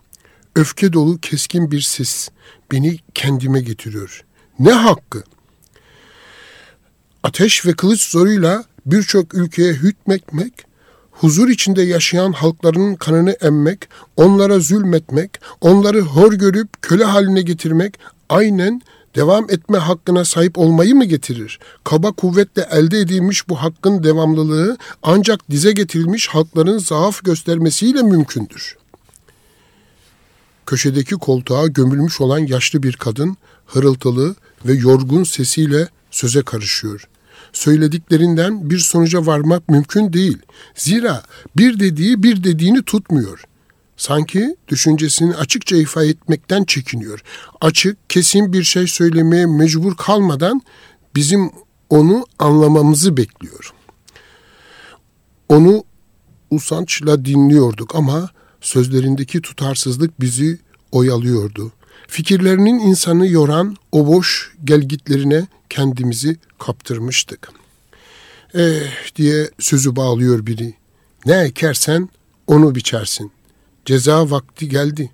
Öfke 0.56 0.92
dolu 0.92 1.18
keskin 1.18 1.70
bir 1.70 1.80
ses 1.80 2.28
beni 2.72 2.98
kendime 3.14 3.60
getiriyor. 3.60 4.24
Ne 4.58 4.72
hakkı? 4.72 5.24
Ateş 7.22 7.66
ve 7.66 7.72
kılıç 7.72 8.02
zoruyla 8.02 8.64
birçok 8.86 9.34
ülkeye 9.34 9.72
hükmetmek, 9.72 10.52
huzur 11.10 11.48
içinde 11.48 11.82
yaşayan 11.82 12.32
halkların 12.32 12.94
kanını 12.94 13.32
emmek, 13.32 13.88
onlara 14.16 14.58
zulmetmek, 14.58 15.40
onları 15.60 16.00
hor 16.00 16.32
görüp 16.32 16.68
köle 16.82 17.04
haline 17.04 17.42
getirmek 17.42 17.98
aynen 18.28 18.82
devam 19.16 19.50
etme 19.50 19.78
hakkına 19.78 20.24
sahip 20.24 20.58
olmayı 20.58 20.94
mı 20.94 21.04
getirir? 21.04 21.58
Kaba 21.84 22.12
kuvvetle 22.12 22.68
elde 22.70 22.98
edilmiş 22.98 23.48
bu 23.48 23.62
hakkın 23.62 24.04
devamlılığı 24.04 24.76
ancak 25.02 25.50
dize 25.50 25.72
getirilmiş 25.72 26.28
halkların 26.28 26.78
zaaf 26.78 27.24
göstermesiyle 27.24 28.02
mümkündür. 28.02 28.76
Köşedeki 30.66 31.14
koltuğa 31.14 31.66
gömülmüş 31.66 32.20
olan 32.20 32.38
yaşlı 32.38 32.82
bir 32.82 32.92
kadın 32.92 33.36
hırıltılı 33.66 34.34
ve 34.66 34.72
yorgun 34.72 35.24
sesiyle 35.24 35.88
söze 36.10 36.42
karışıyor. 36.42 37.08
Söylediklerinden 37.52 38.70
bir 38.70 38.78
sonuca 38.78 39.26
varmak 39.26 39.68
mümkün 39.68 40.12
değil. 40.12 40.38
Zira 40.74 41.22
bir 41.56 41.80
dediği 41.80 42.22
bir 42.22 42.44
dediğini 42.44 42.82
tutmuyor. 42.82 43.44
Sanki 44.02 44.56
düşüncesini 44.68 45.34
açıkça 45.34 45.76
ifade 45.76 46.06
etmekten 46.06 46.64
çekiniyor. 46.64 47.22
Açık, 47.60 48.10
kesin 48.10 48.52
bir 48.52 48.62
şey 48.62 48.86
söylemeye 48.86 49.46
mecbur 49.46 49.96
kalmadan 49.96 50.60
bizim 51.14 51.50
onu 51.90 52.26
anlamamızı 52.38 53.16
bekliyor. 53.16 53.72
Onu 55.48 55.84
usançla 56.50 57.24
dinliyorduk 57.24 57.94
ama 57.94 58.30
sözlerindeki 58.60 59.42
tutarsızlık 59.42 60.20
bizi 60.20 60.58
oyalıyordu. 60.92 61.72
Fikirlerinin 62.08 62.78
insanı 62.78 63.28
yoran 63.28 63.76
o 63.92 64.06
boş 64.06 64.52
gelgitlerine 64.64 65.46
kendimizi 65.70 66.36
kaptırmıştık. 66.58 67.48
Eh 68.54 69.16
diye 69.16 69.50
sözü 69.58 69.96
bağlıyor 69.96 70.46
biri. 70.46 70.74
Ne 71.26 71.38
ekersen 71.38 72.08
onu 72.46 72.74
biçersin. 72.74 73.32
Ceza 73.86 74.30
vakti 74.30 74.68
geldi. 74.68 75.10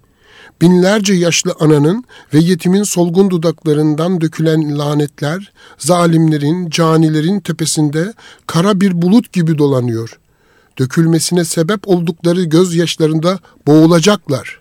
Binlerce 0.61 1.15
yaşlı 1.15 1.55
ananın 1.61 2.05
ve 2.35 2.39
yetimin 2.39 2.83
solgun 2.83 3.31
dudaklarından 3.31 4.21
dökülen 4.21 4.79
lanetler, 4.79 5.53
zalimlerin, 5.79 6.71
canilerin 6.71 7.41
tepesinde 7.41 8.13
kara 8.47 8.81
bir 8.81 9.03
bulut 9.03 9.33
gibi 9.33 9.59
dolanıyor. 9.59 10.19
Dökülmesine 10.79 11.45
sebep 11.45 11.89
oldukları 11.89 12.43
gözyaşlarında 12.43 13.39
boğulacaklar. 13.67 14.61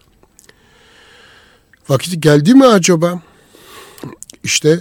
Vakit 1.90 2.24
geldi 2.24 2.54
mi 2.54 2.66
acaba? 2.66 3.22
İşte 4.44 4.80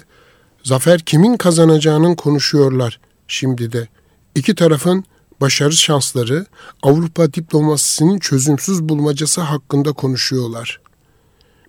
zafer 0.65 1.01
kimin 1.01 1.37
kazanacağının 1.37 2.15
konuşuyorlar 2.15 3.01
şimdi 3.29 3.73
de. 3.73 3.89
İki 4.35 4.55
tarafın 4.55 5.05
başarı 5.41 5.73
şansları 5.73 6.47
Avrupa 6.83 7.33
diplomasisinin 7.33 8.19
çözümsüz 8.19 8.83
bulmacası 8.83 9.41
hakkında 9.41 9.93
konuşuyorlar. 9.93 10.81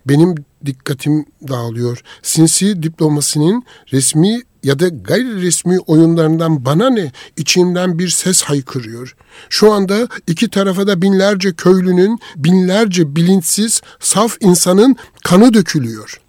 Benim 0.05 0.35
dikkatim 0.65 1.25
dağılıyor. 1.47 2.01
Sinsi 2.21 2.83
diplomasinin 2.83 3.65
resmi 3.93 4.41
ya 4.63 4.79
da 4.79 4.87
gayri 4.87 5.41
resmi 5.41 5.79
oyunlarından 5.79 6.65
bana 6.65 6.89
ne 6.89 7.11
içimden 7.37 7.99
bir 7.99 8.09
ses 8.09 8.43
haykırıyor. 8.43 9.15
Şu 9.49 9.73
anda 9.73 10.07
iki 10.27 10.49
tarafa 10.49 10.87
da 10.87 11.01
binlerce 11.01 11.53
köylünün, 11.53 12.19
binlerce 12.35 13.15
bilinçsiz, 13.15 13.81
saf 13.99 14.37
insanın 14.39 14.95
kanı 15.23 15.53
dökülüyor. 15.53 16.21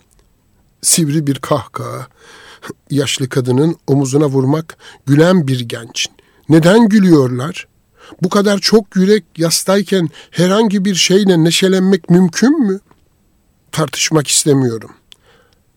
Sivri 0.83 1.27
bir 1.27 1.35
kahkaha, 1.39 2.07
yaşlı 2.91 3.29
kadının 3.29 3.77
omuzuna 3.87 4.27
vurmak 4.27 4.77
gülen 5.07 5.49
bir 5.49 5.61
genç. 5.61 6.09
Neden 6.49 6.89
gülüyorlar? 6.89 7.69
Bu 8.23 8.29
kadar 8.29 8.59
çok 8.59 8.97
yürek 8.97 9.25
yastayken 9.37 10.09
herhangi 10.31 10.85
bir 10.85 10.95
şeyle 10.95 11.45
neşelenmek 11.45 12.11
mümkün 12.11 12.61
mü? 12.67 12.81
Tartışmak 13.73 14.29
istemiyorum. 14.29 14.91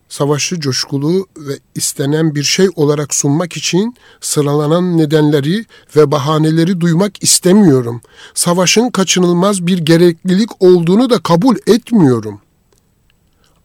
Savaşı 0.09 0.59
coşkulu 0.59 1.27
ve 1.37 1.59
istenen 1.75 2.35
bir 2.35 2.43
şey 2.43 2.69
olarak 2.75 3.15
sunmak 3.15 3.57
için 3.57 3.95
sıralanan 4.21 4.97
nedenleri 4.97 5.65
ve 5.95 6.11
bahaneleri 6.11 6.81
duymak 6.81 7.23
istemiyorum. 7.23 8.01
Savaşın 8.33 8.89
kaçınılmaz 8.89 9.67
bir 9.67 9.77
gereklilik 9.77 10.49
olduğunu 10.61 11.09
da 11.09 11.19
kabul 11.19 11.55
etmiyorum.'' 11.67 12.51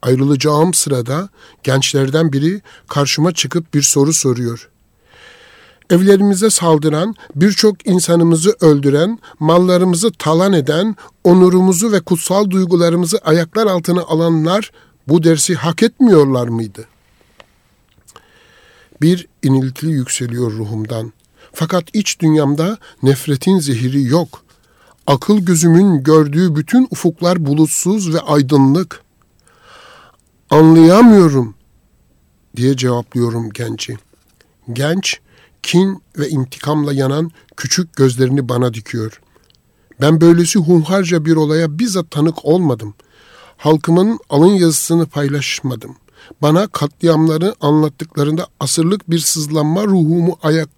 Ayrılacağım 0.03 0.75
sırada 0.75 1.29
gençlerden 1.63 2.33
biri 2.33 2.61
karşıma 2.89 3.35
çıkıp 3.35 3.75
bir 3.75 3.83
soru 3.83 4.13
soruyor. 4.13 4.71
Evlerimize 5.91 6.51
saldıran, 6.51 7.15
birçok 7.35 7.87
insanımızı 7.87 8.57
öldüren, 8.61 9.19
mallarımızı 9.39 10.11
talan 10.13 10.53
eden, 10.53 10.97
onurumuzu 11.25 11.93
ve 11.93 12.01
kutsal 12.01 12.51
duygularımızı 12.51 13.19
ayaklar 13.19 13.67
altına 13.67 14.03
alanlar 14.03 14.73
bu 15.09 15.23
dersi 15.23 15.55
hak 15.55 15.83
etmiyorlar 15.83 16.49
mıydı? 16.49 16.85
Bir 19.03 19.29
inilti 19.43 19.87
yükseliyor 19.87 20.53
ruhumdan. 20.53 21.13
Fakat 21.53 21.85
iç 21.93 22.21
dünyamda 22.21 22.79
nefretin 23.03 23.59
zehiri 23.59 24.03
yok. 24.03 24.43
Akıl 25.07 25.39
gözümün 25.39 26.05
gördüğü 26.05 26.57
bütün 26.57 26.89
ufuklar 26.91 27.47
bulutsuz 27.47 28.15
ve 28.15 28.21
aydınlık. 28.21 29.01
Anlayamıyorum 30.51 31.55
diye 32.57 32.77
cevaplıyorum 32.77 33.51
genci. 33.51 33.97
Genç 34.73 35.21
kin 35.67 36.03
ve 36.19 36.29
intikamla 36.29 36.93
yanan 36.93 37.31
küçük 37.57 37.97
gözlerini 37.97 38.49
bana 38.49 38.75
dikiyor. 38.75 39.21
Ben 40.01 40.21
böylesi 40.21 40.59
hunharca 40.59 41.25
bir 41.25 41.37
olaya 41.37 41.79
bizzat 41.79 42.11
tanık 42.11 42.45
olmadım. 42.45 42.95
Halkımın 43.57 44.19
alın 44.31 44.55
yazısını 44.55 45.07
paylaşmadım. 45.07 45.97
Bana 46.43 46.67
katliamları 46.67 47.55
anlattıklarında 47.61 48.47
asırlık 48.61 49.11
bir 49.11 49.19
sızlanma 49.19 49.85
ruhumu 49.85 50.39
ayak, 50.43 50.69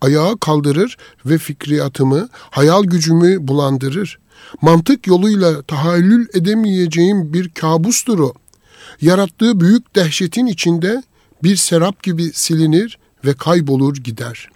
ayağa 0.00 0.36
kaldırır 0.40 0.96
ve 1.26 1.38
fikriyatımı, 1.38 2.28
hayal 2.32 2.84
gücümü 2.84 3.48
bulandırır. 3.48 4.18
Mantık 4.62 5.06
yoluyla 5.06 5.62
tahayyül 5.62 6.26
edemeyeceğim 6.34 7.32
bir 7.32 7.48
kabustur 7.48 8.18
o. 8.18 8.32
Yarattığı 9.00 9.60
büyük 9.60 9.96
dehşetin 9.96 10.46
içinde 10.46 11.02
bir 11.42 11.56
serap 11.56 12.02
gibi 12.02 12.32
silinir 12.32 12.98
ve 13.24 13.34
kaybolur 13.34 13.96
gider. 13.96 14.48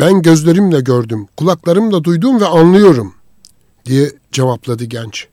Ben 0.00 0.22
gözlerimle 0.22 0.80
gördüm, 0.80 1.26
kulaklarımla 1.36 2.04
duydum 2.04 2.40
ve 2.40 2.46
anlıyorum 2.46 3.14
diye 3.86 4.12
cevapladı 4.32 4.84
genç. 4.84 5.28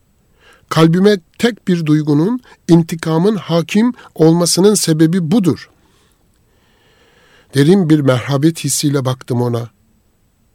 Kalbime 0.68 1.20
tek 1.38 1.68
bir 1.68 1.86
duygunun, 1.86 2.40
intikamın 2.68 3.36
hakim 3.36 3.92
olmasının 4.14 4.74
sebebi 4.74 5.30
budur. 5.30 5.70
Derin 7.54 7.90
bir 7.90 8.00
merhabet 8.00 8.64
hissiyle 8.64 9.04
baktım 9.04 9.42
ona. 9.42 9.70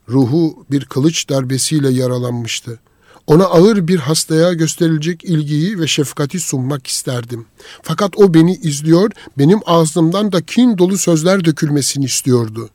Ruhu 0.09 0.65
bir 0.71 0.85
kılıç 0.85 1.29
darbesiyle 1.29 1.89
yaralanmıştı. 1.89 2.79
Ona 3.29 3.45
ağır 3.45 3.87
bir 3.87 3.99
hastaya 3.99 4.53
gösterilecek 4.53 5.25
ilgiyi 5.25 5.79
ve 5.79 5.87
şefkati 5.87 6.39
sunmak 6.39 6.87
isterdim. 6.87 7.45
Fakat 7.81 8.17
o 8.17 8.33
beni 8.33 8.55
izliyor, 8.55 9.11
benim 9.37 9.59
ağzımdan 9.65 10.31
da 10.31 10.41
kin 10.41 10.77
dolu 10.77 10.97
sözler 10.97 11.45
dökülmesini 11.45 12.05
istiyordu. 12.05 12.69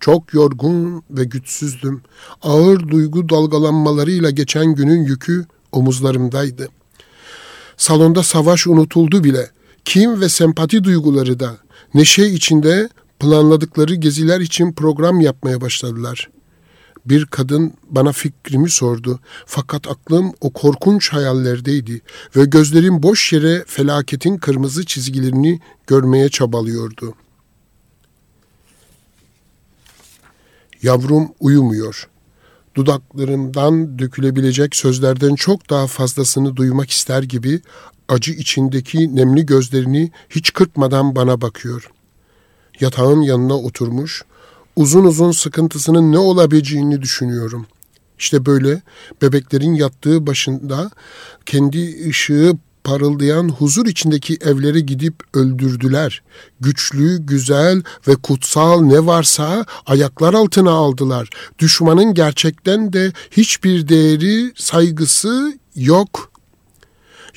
Çok 0.00 0.34
yorgun 0.34 1.02
ve 1.10 1.24
güçsüzdüm. 1.24 2.02
Ağır 2.42 2.88
duygu 2.88 3.28
dalgalanmalarıyla 3.28 4.30
geçen 4.30 4.74
günün 4.74 5.04
yükü 5.04 5.46
omuzlarımdaydı. 5.72 6.68
Salonda 7.76 8.22
savaş 8.22 8.66
unutuldu 8.66 9.24
bile. 9.24 9.50
Kim 9.84 10.20
ve 10.20 10.28
sempati 10.28 10.84
duyguları 10.84 11.40
da 11.40 11.56
neşe 11.94 12.26
içinde 12.26 12.88
planladıkları 13.20 13.94
geziler 13.94 14.40
için 14.40 14.72
program 14.72 15.20
yapmaya 15.20 15.60
başladılar.'' 15.60 16.41
Bir 17.06 17.26
kadın 17.26 17.74
bana 17.90 18.12
fikrimi 18.12 18.70
sordu. 18.70 19.20
Fakat 19.46 19.88
aklım 19.88 20.32
o 20.40 20.52
korkunç 20.52 21.12
hayallerdeydi 21.12 22.00
ve 22.36 22.44
gözlerim 22.44 23.02
boş 23.02 23.32
yere 23.32 23.64
felaketin 23.66 24.38
kırmızı 24.38 24.86
çizgilerini 24.86 25.60
görmeye 25.86 26.28
çabalıyordu. 26.28 27.14
Yavrum 30.82 31.28
uyumuyor. 31.40 32.08
Dudaklarımdan 32.74 33.98
dökülebilecek 33.98 34.76
sözlerden 34.76 35.34
çok 35.34 35.70
daha 35.70 35.86
fazlasını 35.86 36.56
duymak 36.56 36.90
ister 36.90 37.22
gibi 37.22 37.60
acı 38.08 38.32
içindeki 38.32 39.16
nemli 39.16 39.46
gözlerini 39.46 40.10
hiç 40.30 40.52
kırpmadan 40.52 41.16
bana 41.16 41.40
bakıyor. 41.40 41.90
Yatağın 42.80 43.20
yanına 43.20 43.58
oturmuş, 43.58 44.22
uzun 44.76 45.04
uzun 45.04 45.32
sıkıntısının 45.32 46.12
ne 46.12 46.18
olabileceğini 46.18 47.02
düşünüyorum. 47.02 47.66
İşte 48.18 48.46
böyle 48.46 48.82
bebeklerin 49.22 49.74
yattığı 49.74 50.26
başında 50.26 50.90
kendi 51.46 52.08
ışığı 52.08 52.56
parıldayan 52.84 53.48
huzur 53.48 53.86
içindeki 53.86 54.38
evleri 54.40 54.86
gidip 54.86 55.14
öldürdüler. 55.34 56.22
Güçlü, 56.60 57.26
güzel 57.26 57.82
ve 58.08 58.16
kutsal 58.16 58.80
ne 58.80 59.06
varsa 59.06 59.66
ayaklar 59.86 60.34
altına 60.34 60.70
aldılar. 60.70 61.28
Düşmanın 61.58 62.14
gerçekten 62.14 62.92
de 62.92 63.12
hiçbir 63.30 63.88
değeri, 63.88 64.52
saygısı 64.56 65.58
yok. 65.74 66.31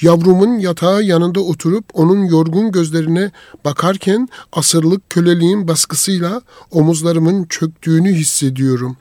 Yavrumun 0.02 0.60
yatağı 0.60 1.04
yanında 1.04 1.40
oturup 1.40 1.86
onun 1.94 2.26
yorgun 2.26 2.72
gözlerine 2.72 3.32
bakarken 3.66 4.30
asırlık 4.52 5.10
köleliğin 5.10 5.68
baskısıyla 5.68 6.42
omuzlarımın 6.72 7.46
çöktüğünü 7.46 8.14
hissediyorum. 8.14 8.98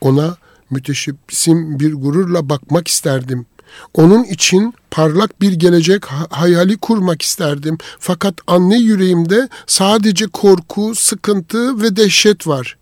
Ona 0.00 0.36
müteşebbisim 0.70 1.80
bir 1.80 1.94
gururla 1.94 2.48
bakmak 2.48 2.88
isterdim. 2.88 3.46
Onun 3.94 4.24
için 4.24 4.74
parlak 4.90 5.40
bir 5.40 5.52
gelecek 5.52 6.04
hayali 6.30 6.76
kurmak 6.76 7.22
isterdim. 7.22 7.78
Fakat 7.98 8.34
anne 8.46 8.78
yüreğimde 8.78 9.48
sadece 9.66 10.26
korku, 10.26 10.94
sıkıntı 10.94 11.82
ve 11.82 11.96
dehşet 11.96 12.46
var 12.46 12.76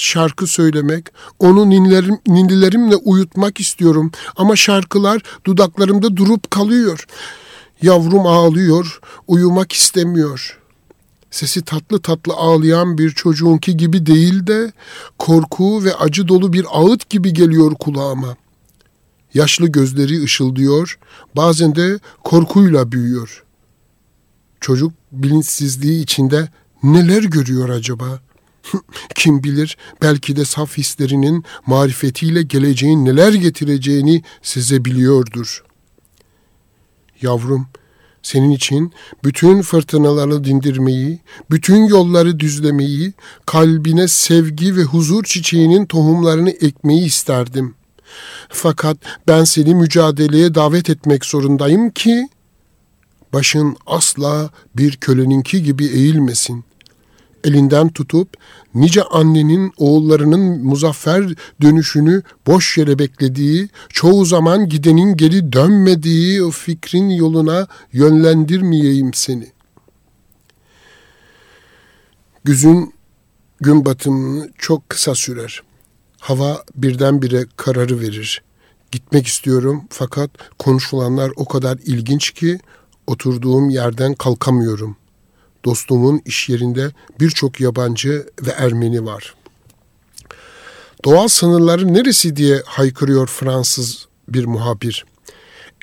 şarkı 0.00 0.46
söylemek, 0.46 1.06
onu 1.38 1.70
ninlerim, 1.70 2.18
ninlilerimle 2.26 2.96
uyutmak 2.96 3.60
istiyorum 3.60 4.10
ama 4.36 4.56
şarkılar 4.56 5.22
dudaklarımda 5.46 6.16
durup 6.16 6.50
kalıyor. 6.50 7.06
Yavrum 7.82 8.26
ağlıyor, 8.26 9.00
uyumak 9.26 9.72
istemiyor. 9.72 10.58
Sesi 11.30 11.62
tatlı 11.62 12.02
tatlı 12.02 12.34
ağlayan 12.34 12.98
bir 12.98 13.10
çocuğunki 13.10 13.76
gibi 13.76 14.06
değil 14.06 14.46
de 14.46 14.72
korku 15.18 15.84
ve 15.84 15.94
acı 15.94 16.28
dolu 16.28 16.52
bir 16.52 16.66
ağıt 16.72 17.10
gibi 17.10 17.32
geliyor 17.32 17.74
kulağıma. 17.74 18.36
Yaşlı 19.34 19.68
gözleri 19.68 20.22
ışıldıyor, 20.22 20.98
bazen 21.36 21.74
de 21.74 21.98
korkuyla 22.24 22.92
büyüyor. 22.92 23.44
Çocuk 24.60 24.92
bilinçsizliği 25.12 26.02
içinde 26.02 26.48
neler 26.82 27.22
görüyor 27.22 27.68
acaba?'' 27.68 28.27
Kim 29.14 29.42
bilir 29.42 29.76
belki 30.02 30.36
de 30.36 30.44
saf 30.44 30.78
hislerinin 30.78 31.44
marifetiyle 31.66 32.42
geleceğin 32.42 33.04
neler 33.04 33.32
getireceğini 33.32 34.22
size 34.42 34.84
biliyordur. 34.84 35.64
Yavrum, 37.22 37.66
senin 38.22 38.50
için 38.50 38.92
bütün 39.24 39.62
fırtınaları 39.62 40.44
dindirmeyi, 40.44 41.20
bütün 41.50 41.86
yolları 41.86 42.40
düzlemeyi, 42.40 43.12
kalbine 43.46 44.08
sevgi 44.08 44.76
ve 44.76 44.82
huzur 44.82 45.24
çiçeğinin 45.24 45.86
tohumlarını 45.86 46.50
ekmeyi 46.50 47.04
isterdim. 47.04 47.74
Fakat 48.48 48.96
ben 49.28 49.44
seni 49.44 49.74
mücadeleye 49.74 50.54
davet 50.54 50.90
etmek 50.90 51.24
zorundayım 51.24 51.90
ki 51.90 52.28
başın 53.32 53.76
asla 53.86 54.50
bir 54.76 54.96
köleninki 54.96 55.62
gibi 55.62 55.86
eğilmesin. 55.86 56.64
Elinden 57.44 57.88
tutup 57.88 58.34
nice 58.74 59.02
annenin 59.02 59.72
oğullarının 59.76 60.64
muzaffer 60.64 61.34
dönüşünü 61.62 62.22
boş 62.46 62.78
yere 62.78 62.98
beklediği, 62.98 63.68
çoğu 63.88 64.24
zaman 64.24 64.68
gidenin 64.68 65.16
geri 65.16 65.52
dönmediği 65.52 66.42
o 66.42 66.50
fikrin 66.50 67.10
yoluna 67.10 67.66
yönlendirmeyeyim 67.92 69.14
seni. 69.14 69.52
Güzün 72.44 72.94
gün 73.60 73.84
batımını 73.84 74.50
çok 74.58 74.88
kısa 74.88 75.14
sürer. 75.14 75.62
Hava 76.20 76.64
birdenbire 76.76 77.44
kararı 77.56 78.00
verir. 78.00 78.42
Gitmek 78.92 79.26
istiyorum 79.26 79.84
fakat 79.90 80.30
konuşulanlar 80.58 81.32
o 81.36 81.44
kadar 81.44 81.78
ilginç 81.84 82.30
ki 82.30 82.58
oturduğum 83.06 83.70
yerden 83.70 84.14
kalkamıyorum. 84.14 84.96
Dostumun 85.64 86.22
iş 86.24 86.48
yerinde 86.48 86.92
birçok 87.20 87.60
yabancı 87.60 88.26
ve 88.42 88.50
Ermeni 88.50 89.04
var. 89.04 89.34
Doğal 91.04 91.28
sınırları 91.28 91.94
neresi 91.94 92.36
diye 92.36 92.62
haykırıyor 92.66 93.26
Fransız 93.26 94.06
bir 94.28 94.44
muhabir. 94.44 95.04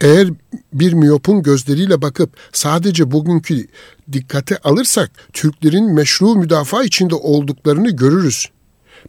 Eğer 0.02 0.30
bir 0.74 0.94
miyopun 0.94 1.44
gözleriyle 1.44 2.02
bakıp 2.02 2.30
sadece 2.54 3.12
bugünkü 3.12 3.68
dikkate 4.12 4.58
alırsak 4.58 5.12
Türklerin 5.34 5.94
meşru 5.94 6.36
müdafaa 6.36 6.84
içinde 6.84 7.16
olduklarını 7.16 7.90
görürüz. 7.90 8.50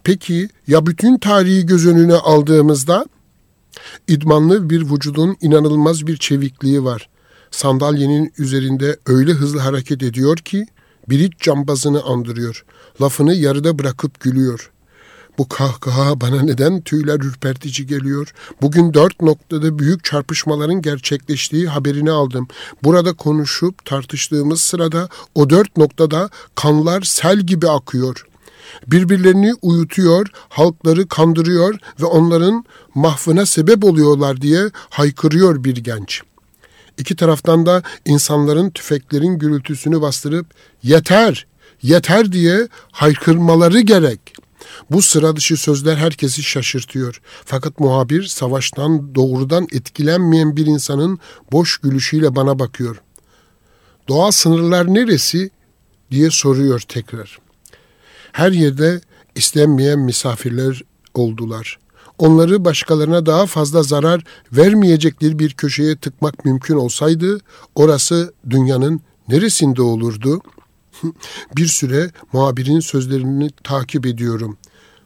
Peki 0.05 0.49
ya 0.67 0.87
bütün 0.87 1.19
tarihi 1.19 1.67
göz 1.67 1.87
önüne 1.87 2.15
aldığımızda 2.15 3.05
idmanlı 4.09 4.71
bir 4.71 4.83
vücudun 4.91 5.37
inanılmaz 5.41 6.07
bir 6.07 6.17
çevikliği 6.17 6.85
var. 6.85 7.09
Sandalyenin 7.57 8.33
üzerinde 8.39 8.97
öyle 9.07 9.33
hızlı 9.33 9.59
hareket 9.61 10.03
ediyor 10.03 10.37
ki 10.37 10.67
bir 11.09 11.19
iç 11.19 11.33
cambazını 11.39 12.03
andırıyor. 12.03 12.65
Lafını 13.01 13.35
yarıda 13.35 13.79
bırakıp 13.79 14.21
gülüyor. 14.21 14.71
Bu 15.39 15.49
kahkaha 15.49 16.21
bana 16.21 16.43
neden 16.43 16.81
tüyler 16.81 17.21
ürpertici 17.21 17.87
geliyor? 17.87 18.35
Bugün 18.63 18.95
dört 18.95 19.23
noktada 19.23 19.79
büyük 19.79 20.05
çarpışmaların 20.05 20.83
gerçekleştiği 20.83 21.69
haberini 21.69 22.11
aldım. 22.11 22.49
Burada 22.85 23.13
konuşup 23.13 23.85
tartıştığımız 23.85 24.61
sırada 24.61 25.09
o 25.35 25.51
dört 25.51 25.77
noktada 25.77 26.31
kanlar 26.55 27.03
sel 27.03 27.39
gibi 27.39 27.69
akıyor. 27.69 28.27
Birbirlerini 28.87 29.55
uyutuyor, 29.63 30.27
halkları 30.49 31.09
kandırıyor 31.09 31.79
ve 32.01 32.05
onların 32.05 32.65
mahvına 32.95 33.47
sebep 33.47 33.85
oluyorlar 33.85 34.41
diye 34.41 34.71
haykırıyor 34.91 35.65
bir 35.65 35.77
genç.'' 35.77 36.26
İki 36.99 37.17
taraftan 37.17 37.67
da 37.67 37.83
insanların 38.05 38.71
tüfeklerin 38.71 39.39
gürültüsünü 39.39 40.01
bastırıp 40.01 40.47
yeter, 40.83 41.47
yeter 41.83 42.33
diye 42.33 42.69
haykırmaları 42.93 43.81
gerek. 43.81 44.21
Bu 44.91 45.03
sıra 45.03 45.37
dışı 45.37 45.57
sözler 45.57 45.97
herkesi 45.97 46.43
şaşırtıyor. 46.43 47.21
Fakat 47.45 47.81
muhabir 47.81 48.23
savaştan 48.23 49.15
doğrudan 49.15 49.67
etkilenmeyen 49.73 50.57
bir 50.57 50.67
insanın 50.67 51.19
boş 51.53 51.79
gülüşüyle 51.79 52.37
bana 52.37 52.59
bakıyor. 52.59 53.03
Doğal 54.09 54.31
sınırlar 54.31 54.95
neresi 54.95 55.51
diye 56.11 56.31
soruyor 56.31 56.81
tekrar. 56.81 57.39
Her 58.33 58.53
yerde 58.53 59.01
istenmeyen 59.35 59.99
misafirler 59.99 60.83
oldular 61.15 61.79
onları 62.19 62.65
başkalarına 62.65 63.27
daha 63.27 63.47
fazla 63.47 63.83
zarar 63.83 64.25
vermeyecekleri 64.53 65.39
bir 65.39 65.51
köşeye 65.51 65.97
tıkmak 65.97 66.45
mümkün 66.45 66.77
olsaydı 66.77 67.41
orası 67.75 68.35
dünyanın 68.51 69.01
neresinde 69.29 69.83
olurdu? 69.83 70.41
bir 71.57 71.67
süre 71.67 72.11
muhabirin 72.33 72.81
sözlerini 72.81 73.51
takip 73.65 74.07
ediyorum. 74.07 74.57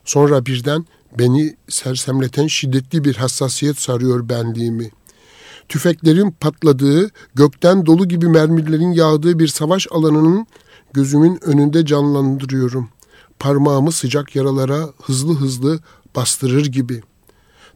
Sonra 0.05 0.47
birden 0.47 0.87
beni 1.19 1.57
sersemleten 1.69 2.47
şiddetli 2.47 3.05
bir 3.05 3.17
hassasiyet 3.17 3.79
sarıyor 3.79 4.29
benliğimi. 4.29 4.91
Tüfeklerin 5.69 6.31
patladığı, 6.31 7.11
gökten 7.35 7.87
dolu 7.87 8.09
gibi 8.09 8.29
mermilerin 8.29 8.93
yağdığı 8.93 9.39
bir 9.39 9.49
savaş 9.49 9.87
alanının 9.91 10.47
gözümün 10.93 11.39
önünde 11.45 11.87
canlandırıyorum. 11.87 12.89
Parmağımı 13.39 13.93
sıcak 13.93 14.37
yaralara 14.37 14.89
hızlı 15.03 15.35
hızlı 15.35 15.81
bastırır 16.17 16.67
gibi. 16.67 17.03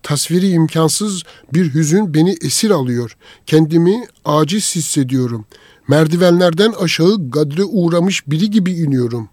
Tasviri 0.02 0.48
imkansız 0.48 1.22
bir 1.52 1.74
hüzün 1.74 2.14
beni 2.14 2.36
esir 2.42 2.70
alıyor. 2.70 3.16
Kendimi 3.46 4.06
aciz 4.24 4.76
hissediyorum. 4.76 5.44
Merdivenlerden 5.88 6.72
aşağı 6.72 7.30
gadre 7.30 7.64
uğramış 7.64 8.26
biri 8.26 8.50
gibi 8.50 8.72
iniyorum. 8.72 9.28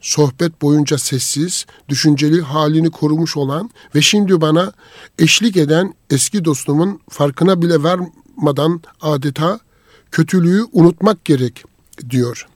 Sohbet 0.00 0.62
boyunca 0.62 0.98
sessiz, 0.98 1.66
düşünceli 1.88 2.40
halini 2.40 2.90
korumuş 2.90 3.36
olan 3.36 3.70
ve 3.94 4.02
şimdi 4.02 4.40
bana 4.40 4.72
eşlik 5.18 5.56
eden 5.56 5.94
eski 6.10 6.44
dostumun 6.44 7.00
farkına 7.08 7.62
bile 7.62 7.82
varmadan 7.82 8.82
adeta 9.00 9.60
kötülüğü 10.10 10.64
unutmak 10.72 11.24
gerek 11.24 11.64
diyor. 12.10 12.48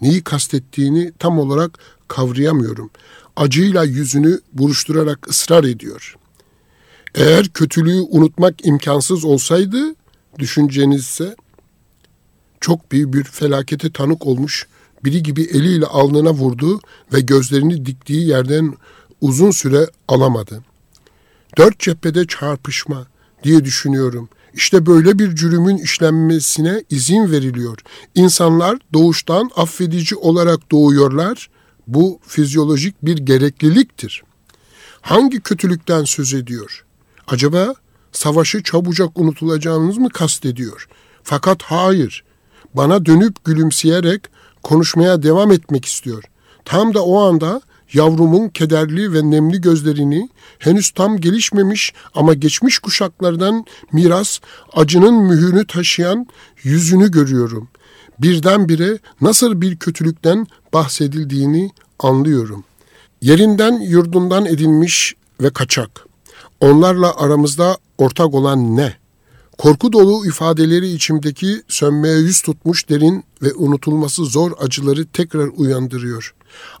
Neyi 0.00 0.22
kastettiğini 0.22 1.12
tam 1.18 1.38
olarak 1.38 1.78
kavrayamıyorum 2.08 2.90
acıyla 3.40 3.84
yüzünü 3.84 4.40
buruşturarak 4.52 5.30
ısrar 5.30 5.64
ediyor. 5.64 6.16
Eğer 7.14 7.48
kötülüğü 7.48 8.00
unutmak 8.00 8.66
imkansız 8.66 9.24
olsaydı 9.24 9.94
düşüncenizse 10.38 11.36
çok 12.60 12.92
büyük 12.92 13.14
bir 13.14 13.24
felakete 13.24 13.92
tanık 13.92 14.26
olmuş 14.26 14.66
biri 15.04 15.22
gibi 15.22 15.42
eliyle 15.42 15.86
alnına 15.86 16.30
vurdu 16.30 16.80
ve 17.12 17.20
gözlerini 17.20 17.86
diktiği 17.86 18.28
yerden 18.28 18.74
uzun 19.20 19.50
süre 19.50 19.86
alamadı. 20.08 20.62
Dört 21.58 21.78
cephede 21.78 22.26
çarpışma 22.26 23.06
diye 23.44 23.64
düşünüyorum. 23.64 24.28
İşte 24.54 24.86
böyle 24.86 25.18
bir 25.18 25.36
cürümün 25.36 25.76
işlenmesine 25.76 26.84
izin 26.90 27.30
veriliyor. 27.30 27.78
İnsanlar 28.14 28.78
doğuştan 28.92 29.50
affedici 29.56 30.16
olarak 30.16 30.72
doğuyorlar 30.72 31.50
bu 31.94 32.20
fizyolojik 32.26 32.94
bir 33.02 33.18
gerekliliktir. 33.18 34.22
Hangi 35.00 35.40
kötülükten 35.40 36.04
söz 36.04 36.34
ediyor? 36.34 36.84
Acaba 37.26 37.74
savaşı 38.12 38.62
çabucak 38.62 39.18
unutulacağınız 39.18 39.98
mı 39.98 40.08
kastediyor? 40.08 40.88
Fakat 41.22 41.62
hayır. 41.62 42.24
Bana 42.74 43.06
dönüp 43.06 43.44
gülümseyerek 43.44 44.22
konuşmaya 44.62 45.22
devam 45.22 45.52
etmek 45.52 45.84
istiyor. 45.84 46.24
Tam 46.64 46.94
da 46.94 47.04
o 47.04 47.20
anda 47.20 47.60
yavrumun 47.92 48.48
kederli 48.48 49.12
ve 49.12 49.30
nemli 49.30 49.60
gözlerini 49.60 50.28
henüz 50.58 50.90
tam 50.90 51.20
gelişmemiş 51.20 51.92
ama 52.14 52.34
geçmiş 52.34 52.78
kuşaklardan 52.78 53.64
miras 53.92 54.40
acının 54.72 55.14
mühürünü 55.14 55.66
taşıyan 55.66 56.26
yüzünü 56.62 57.10
görüyorum 57.10 57.68
birdenbire 58.22 58.98
nasıl 59.20 59.60
bir 59.60 59.76
kötülükten 59.76 60.46
bahsedildiğini 60.72 61.70
anlıyorum. 62.04 62.64
Yerinden 63.22 63.80
yurdundan 63.80 64.46
edilmiş 64.46 65.14
ve 65.40 65.50
kaçak. 65.50 66.06
Onlarla 66.60 67.16
aramızda 67.16 67.78
ortak 67.98 68.34
olan 68.34 68.76
ne? 68.76 68.94
Korku 69.58 69.92
dolu 69.92 70.26
ifadeleri 70.26 70.88
içimdeki 70.88 71.62
sönmeye 71.68 72.18
yüz 72.18 72.42
tutmuş 72.42 72.88
derin 72.88 73.24
ve 73.42 73.54
unutulması 73.54 74.24
zor 74.24 74.52
acıları 74.60 75.06
tekrar 75.06 75.48
uyandırıyor. 75.56 76.34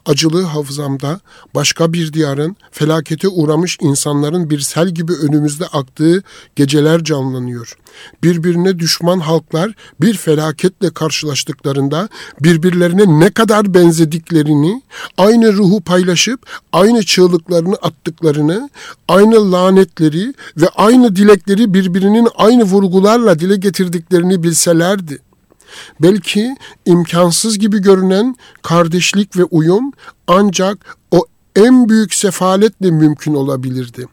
Acılı 0.06 0.42
hafızamda 0.42 1.20
başka 1.54 1.92
bir 1.92 2.12
diyarın 2.12 2.56
felakete 2.70 3.28
uğramış 3.28 3.78
insanların 3.80 4.50
bir 4.50 4.60
sel 4.60 4.88
gibi 4.88 5.12
önümüzde 5.12 5.66
aktığı 5.66 6.22
geceler 6.56 7.04
canlanıyor. 7.04 7.76
Birbirine 8.22 8.78
düşman 8.78 9.20
halklar 9.20 9.74
bir 10.00 10.14
felaketle 10.14 10.90
karşılaştıklarında 10.90 12.08
birbirlerine 12.40 13.20
ne 13.20 13.30
kadar 13.30 13.74
benzediklerini, 13.74 14.82
aynı 15.16 15.52
ruhu 15.52 15.80
paylaşıp 15.80 16.40
aynı 16.72 17.02
çığlıklarını 17.02 17.74
attıklarını, 17.74 18.70
aynı 19.08 19.52
lanetleri 19.52 20.34
ve 20.56 20.68
aynı 20.68 21.16
dilekleri 21.16 21.74
birbirinin 21.74 22.28
aynı 22.36 22.62
vurgularla 22.62 23.38
dile 23.38 23.56
getirdiklerini 23.56 24.42
bilselerdi. 24.42 25.18
Belki 26.02 26.56
imkansız 26.86 27.58
gibi 27.58 27.78
görünen 27.78 28.36
kardeşlik 28.62 29.36
ve 29.36 29.44
uyum 29.44 29.92
ancak 30.26 30.96
o 31.10 31.26
en 31.56 31.88
büyük 31.88 32.14
sefaletle 32.14 32.90
mümkün 32.90 33.34
olabilirdi. 33.34 34.06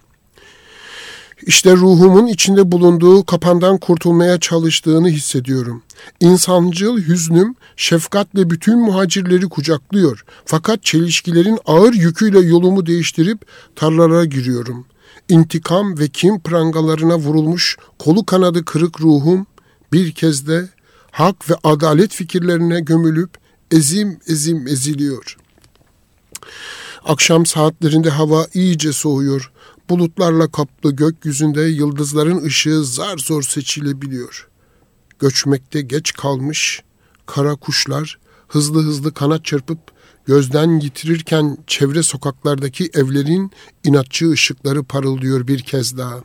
İşte 1.46 1.76
ruhumun 1.76 2.28
içinde 2.28 2.72
bulunduğu 2.72 3.26
kapandan 3.26 3.78
kurtulmaya 3.78 4.39
çalıştığını 4.39 5.10
hissediyorum. 5.10 5.84
İnsancıl 6.20 6.98
hüznüm 6.98 7.56
şefkatle 7.76 8.50
bütün 8.50 8.80
muhacirleri 8.80 9.50
kucaklıyor. 9.50 10.26
Fakat 10.46 10.84
çelişkilerin 10.84 11.60
ağır 11.65 11.93
yüküyle 11.93 12.39
yolumu 12.39 12.86
değiştirip 12.86 13.46
tarlalara 13.76 14.26
giriyorum. 14.26 14.86
İntikam 15.30 16.00
ve 16.00 16.08
kim 16.08 16.39
prangalarına 16.39 17.17
vurulmuş 17.17 17.78
kolu 18.00 18.26
kanadı 18.26 18.65
kırık 18.65 19.02
ruhum 19.02 19.46
bir 19.93 20.12
kez 20.12 20.48
de 20.48 20.70
hak 21.17 21.49
ve 21.49 21.56
adalet 21.63 22.12
fikirlerine 22.13 22.80
gömülüp 22.80 23.30
ezim 23.71 24.19
ezim 24.27 24.67
eziliyor. 24.67 25.38
Akşam 27.06 27.45
saatlerinde 27.45 28.10
hava 28.10 28.47
iyice 28.53 28.93
soğuyor. 28.93 29.51
Bulutlarla 29.89 30.51
kaplı 30.51 30.91
gökyüzünde 30.91 31.62
yıldızların 31.62 32.43
ışığı 32.43 32.86
zar 32.86 33.17
zor 33.17 33.43
seçilebiliyor. 33.43 34.47
Göçmekte 35.19 35.82
geç 35.82 36.13
kalmış 36.13 36.84
kara 37.25 37.56
kuşlar 37.56 38.19
hızlı 38.47 38.84
hızlı 38.84 39.13
kanat 39.13 39.45
çırpıp 39.45 39.80
gözden 40.25 40.80
yitirirken 40.80 41.58
çevre 41.67 42.03
sokaklardaki 42.03 42.89
evlerin 42.93 43.51
inatçı 43.84 44.32
ışıkları 44.32 44.84
parıldıyor 44.84 45.47
bir 45.47 45.60
kez 45.60 45.97
daha. 45.97 46.23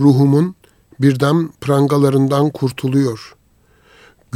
Ruhumun 0.00 0.54
birden 1.00 1.50
prangalarından 1.60 2.50
kurtuluyor. 2.50 3.36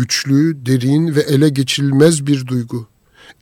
Güçlü, 0.01 0.67
derin 0.67 1.15
ve 1.15 1.21
ele 1.21 1.49
geçirilmez 1.49 2.27
bir 2.27 2.47
duygu. 2.47 2.87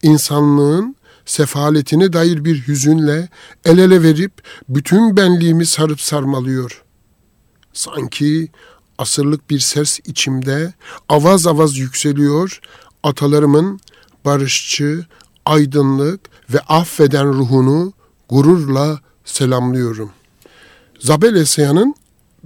İnsanlığın 0.03 0.97
sefaletine 1.27 2.13
dair 2.13 2.45
bir 2.45 2.69
hüzünle 2.69 3.29
el 3.65 3.79
ele 3.79 4.03
verip 4.03 4.33
bütün 4.69 5.17
benliğimi 5.17 5.67
sarıp 5.67 6.01
sarmalıyor. 6.01 6.85
Sanki 7.73 8.49
asırlık 8.99 9.51
bir 9.51 9.61
ses 9.61 10.01
içimde 10.07 10.75
avaz 11.09 11.47
avaz 11.47 11.77
yükseliyor, 11.77 12.61
atalarımın 13.03 13.81
barışçı, 14.25 15.07
aydınlık 15.47 16.21
ve 16.51 16.61
affeden 16.61 17.27
ruhunu 17.27 17.93
gururla 18.29 19.01
selamlıyorum. 19.25 20.11
Zabel 21.01 21.35
Esaya'nın 21.35 21.95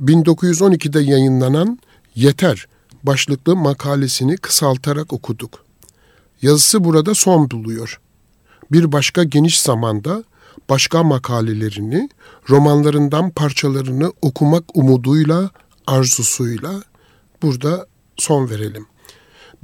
1912'de 0.05 1.01
yayınlanan 1.01 1.79
Yeter 2.15 2.67
başlıklı 3.03 3.57
makalesini 3.57 4.37
kısaltarak 4.37 5.13
okuduk. 5.13 5.65
Yazısı 6.43 6.85
burada 6.85 7.15
son 7.15 7.51
buluyor. 7.51 8.01
Bir 8.73 8.93
başka 8.93 9.25
geniş 9.25 9.61
zamanda 9.61 10.25
başka 10.69 11.03
makalelerini, 11.03 12.09
romanlarından 12.51 13.31
parçalarını 13.31 14.13
okumak 14.23 14.77
umuduyla, 14.77 15.51
arzusuyla 15.87 16.83
burada 17.43 17.87
son 18.17 18.51
verelim. 18.51 18.87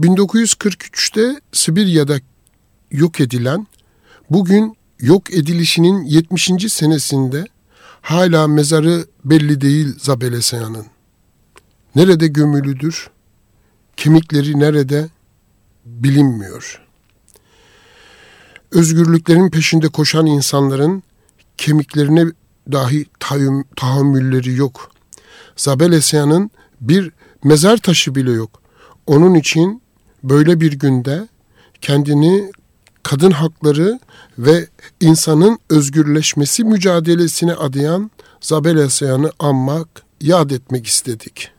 1943'te 0.01 1.41
Sibirya'da 1.53 2.21
yok 2.91 3.21
edilen, 3.21 3.67
bugün 4.31 4.77
yok 5.01 5.35
edilişinin 5.35 6.05
70. 6.05 6.51
senesinde 6.69 7.45
hala 8.03 8.49
mezarı 8.49 9.07
belli 9.25 9.61
değil 9.61 9.95
Zabeleseya'nın. 9.99 10.87
Nerede 11.95 12.27
gömülüdür? 12.27 13.11
Kemikleri 13.99 14.61
nerede? 14.61 15.09
Bilinmiyor. 15.85 16.83
Özgürlüklerin 18.73 19.51
peşinde 19.51 19.89
koşan 19.89 20.27
insanların 20.27 21.03
kemiklerine 21.57 22.25
dahi 22.73 23.07
tahammülleri 23.77 24.55
yok. 24.55 24.91
Zabeleseya'nın 25.57 26.51
bir 26.81 27.11
mezar 27.45 27.77
taşı 27.77 28.15
bile 28.15 28.31
yok. 28.33 28.63
Onun 29.07 29.35
için 29.35 29.83
böyle 30.25 30.61
bir 30.61 30.73
günde 30.73 31.29
kendini 31.81 32.53
kadın 33.03 33.31
hakları 33.31 34.01
ve 34.39 34.67
insanın 35.01 35.59
özgürleşmesi 35.71 36.65
mücadelesine 36.65 37.53
adayan 37.53 38.11
Zabel 38.41 38.77
Esayan'ı 38.77 39.33
anmak, 39.39 39.89
yad 40.21 40.51
etmek 40.51 40.87
istedik. 40.87 41.58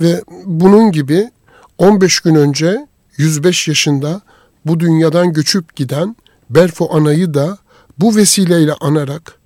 Ve 0.00 0.22
bunun 0.44 0.92
gibi 0.92 1.30
15 1.78 2.20
gün 2.20 2.34
önce 2.34 2.86
105 3.16 3.68
yaşında 3.68 4.20
bu 4.66 4.80
dünyadan 4.80 5.32
göçüp 5.32 5.76
giden 5.76 6.16
Berfo 6.50 6.88
Ana'yı 6.92 7.34
da 7.34 7.58
bu 7.98 8.16
vesileyle 8.16 8.72
anarak 8.80 9.38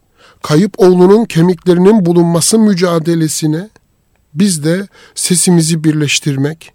kayıp 0.42 0.74
oğlunun 0.78 1.24
kemiklerinin 1.24 2.06
bulunması 2.06 2.58
mücadelesine 2.58 3.68
biz 4.34 4.64
de 4.64 4.88
sesimizi 5.14 5.84
birleştirmek, 5.84 6.72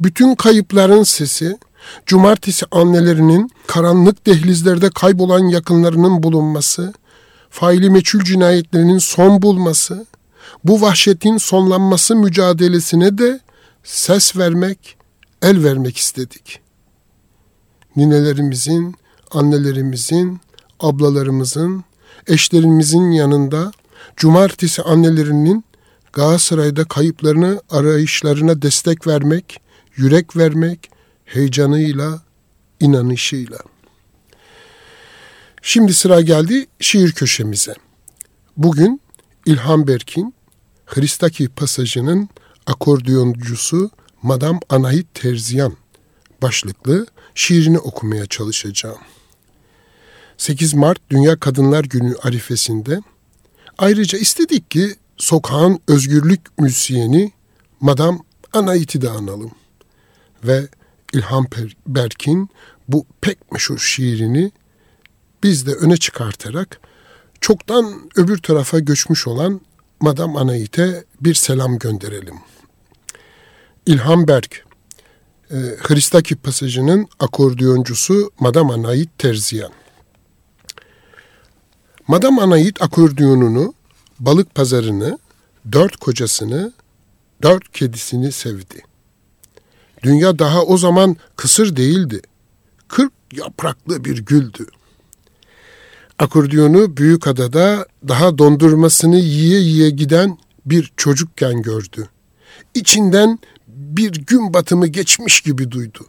bütün 0.00 0.34
kayıpların 0.34 1.02
sesi, 1.02 1.58
cumartesi 2.06 2.66
annelerinin 2.70 3.50
karanlık 3.66 4.26
dehlizlerde 4.26 4.90
kaybolan 4.90 5.48
yakınlarının 5.48 6.22
bulunması, 6.22 6.94
faili 7.50 7.90
meçhul 7.90 8.20
cinayetlerinin 8.20 8.98
son 8.98 9.42
bulması, 9.42 10.06
bu 10.64 10.80
vahşetin 10.80 11.36
sonlanması 11.36 12.16
mücadelesine 12.16 13.18
de 13.18 13.40
ses 13.84 14.36
vermek, 14.36 14.96
el 15.42 15.64
vermek 15.64 15.96
istedik. 15.96 16.60
Ninelerimizin, 17.96 18.94
annelerimizin, 19.30 20.40
ablalarımızın, 20.80 21.84
eşlerimizin 22.26 23.10
yanında 23.10 23.72
cumartesi 24.16 24.82
annelerinin 24.82 25.64
Galatasaray'da 26.12 26.84
kayıplarını 26.84 27.60
arayışlarına 27.70 28.62
destek 28.62 29.06
vermek, 29.06 29.60
yürek 29.96 30.36
vermek, 30.36 30.90
heyecanıyla, 31.24 32.22
inanışıyla. 32.80 33.58
Şimdi 35.62 35.94
sıra 35.94 36.20
geldi 36.20 36.66
şiir 36.80 37.12
köşemize. 37.12 37.74
Bugün 38.56 39.00
İlhan 39.46 39.86
Berk'in 39.86 40.34
Hristaki 40.86 41.48
pasajının 41.48 42.28
akordiyoncusu 42.66 43.90
Madam 44.22 44.60
Anahit 44.68 45.14
Terziyan 45.14 45.76
başlıklı 46.42 47.06
şiirini 47.34 47.78
okumaya 47.78 48.26
çalışacağım. 48.26 48.98
8 50.38 50.74
Mart 50.74 50.98
Dünya 51.10 51.36
Kadınlar 51.36 51.84
Günü 51.84 52.16
arifesinde 52.22 53.00
ayrıca 53.78 54.18
istedik 54.18 54.70
ki 54.70 54.94
sokağın 55.16 55.80
özgürlük 55.88 56.58
müzisyeni 56.58 57.32
Madam 57.80 58.24
Anahit'i 58.52 59.02
de 59.02 59.10
analım. 59.10 59.50
Ve 60.44 60.68
İlhan 61.12 61.46
Berk'in 61.86 62.48
bu 62.88 63.06
pek 63.20 63.52
meşhur 63.52 63.78
şiirini 63.78 64.52
biz 65.42 65.66
de 65.66 65.72
öne 65.74 65.96
çıkartarak 65.96 66.80
çoktan 67.40 68.10
öbür 68.16 68.38
tarafa 68.38 68.78
göçmüş 68.78 69.26
olan 69.26 69.60
Madam 70.04 70.36
Anahit'e 70.36 71.04
bir 71.20 71.34
selam 71.34 71.78
gönderelim. 71.78 72.34
İlhan 73.86 74.28
Berk, 74.28 74.64
e, 75.50 75.56
Hristaki 75.56 76.36
pasajının 76.36 77.08
akordiyoncusu 77.20 78.30
Madam 78.40 78.70
Anahit 78.70 79.18
Terziyan. 79.18 79.72
Madam 82.08 82.38
Anahit 82.38 82.82
akordiyonunu, 82.82 83.74
balık 84.18 84.54
pazarını, 84.54 85.18
dört 85.72 85.96
kocasını, 85.96 86.72
dört 87.42 87.72
kedisini 87.72 88.32
sevdi. 88.32 88.82
Dünya 90.02 90.38
daha 90.38 90.62
o 90.62 90.78
zaman 90.78 91.16
kısır 91.36 91.76
değildi. 91.76 92.20
Kırk 92.88 93.12
yapraklı 93.32 94.04
bir 94.04 94.18
güldü. 94.18 94.66
Akordiyonu 96.18 96.96
büyük 96.96 97.26
adada 97.26 97.86
daha 98.08 98.38
dondurmasını 98.38 99.16
yiye 99.16 99.60
yiye 99.60 99.90
giden 99.90 100.38
bir 100.66 100.92
çocukken 100.96 101.62
gördü. 101.62 102.08
İçinden 102.74 103.38
bir 103.68 104.12
gün 104.12 104.54
batımı 104.54 104.86
geçmiş 104.86 105.40
gibi 105.40 105.70
duydu. 105.70 106.06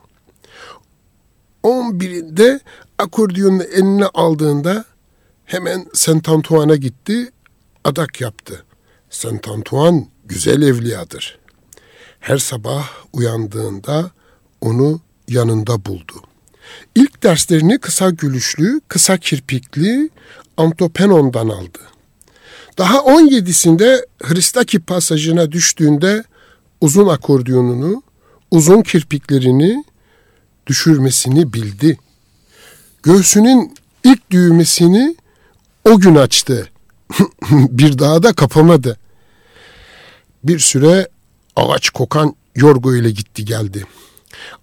On 1.64 2.00
birinde 2.00 2.60
akordiyonu 2.98 3.64
eline 3.64 4.06
aldığında 4.06 4.86
hemen 5.46 5.88
Saint 5.94 6.30
Antoine'a 6.30 6.76
gitti, 6.76 7.32
adak 7.84 8.22
yaptı. 8.22 8.66
Saint 9.10 9.48
Antoine 9.48 10.08
güzel 10.26 10.62
evliyadır. 10.62 11.40
Her 12.20 12.38
sabah 12.38 12.90
uyandığında 13.14 14.12
onu 14.62 15.00
yanında 15.28 15.86
buldu. 15.86 16.14
İlk 16.96 17.24
derslerini 17.24 17.78
kısa 17.78 18.10
gülüşlü, 18.10 18.82
kısa 18.88 19.18
kirpikli 19.18 20.10
Antopenon'dan 20.58 21.50
aldı. 21.50 21.80
Daha 22.78 22.98
17'sinde 22.98 24.06
Hristaki 24.24 24.80
pasajına 24.80 25.52
düştüğünde 25.52 26.24
uzun 26.82 27.08
akordiyonunu 27.08 28.04
uzun 28.52 28.82
kirpiklerini 28.82 29.84
düşürmesini 30.68 31.54
bildi. 31.54 31.98
Göğsünün 33.04 33.76
ilk 34.04 34.32
düğmesini 34.32 35.16
o 35.86 36.00
gün 36.00 36.16
açtı. 36.16 36.70
bir 37.52 38.00
daha 38.00 38.24
da 38.24 38.34
kapamadı. 38.34 38.98
Bir 40.44 40.60
süre 40.60 41.08
ağaç 41.56 41.90
kokan 41.90 42.36
yorgo 42.56 42.96
ile 42.96 43.12
gitti 43.12 43.46
geldi. 43.46 43.86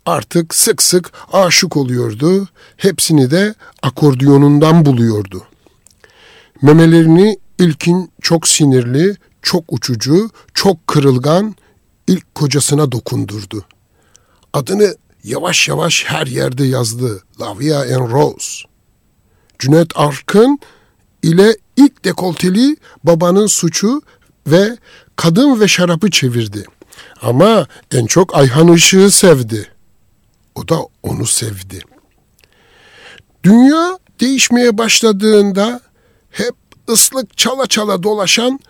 Artık 0.07 0.55
sık 0.55 0.83
sık 0.83 1.13
aşık 1.33 1.77
oluyordu. 1.77 2.49
Hepsini 2.77 3.31
de 3.31 3.55
akordiyonundan 3.83 4.85
buluyordu. 4.85 5.43
Memelerini 6.63 7.39
ilkin 7.59 8.13
çok 8.21 8.49
sinirli, 8.49 9.17
çok 9.43 9.65
uçucu, 9.69 10.31
çok 10.55 10.87
kırılgan 10.87 11.55
ilk 12.07 12.35
kocasına 12.35 12.93
dokundurdu. 12.93 13.65
Adını 14.53 14.97
yavaş 15.25 15.69
yavaş 15.69 16.05
her 16.07 16.27
yerde 16.27 16.65
yazdı. 16.65 17.23
Lavia 17.41 17.85
en 17.87 18.11
Rose. 18.13 18.63
Cüneyt 19.59 19.93
Arkın 19.95 20.59
ile 21.23 21.57
ilk 21.77 22.05
dekolteli 22.05 22.77
babanın 23.05 23.47
suçu 23.47 24.03
ve 24.47 24.77
kadın 25.17 25.61
ve 25.61 25.69
şarapı 25.69 26.11
çevirdi. 26.11 26.65
Ama 27.23 27.67
en 27.93 28.07
çok 28.07 28.37
Ayhan 28.37 28.73
Işık'ı 28.73 29.11
sevdi. 29.11 29.69
O 30.55 30.69
da 30.69 30.79
onu 31.03 31.27
sevdi. 31.27 31.81
Dünya 33.45 33.99
değişmeye 34.21 34.79
başladığında 34.79 35.81
hep 36.31 36.55
ıslık 36.91 37.39
çala 37.39 37.67
çala 37.67 38.03
dolaşan 38.03 38.61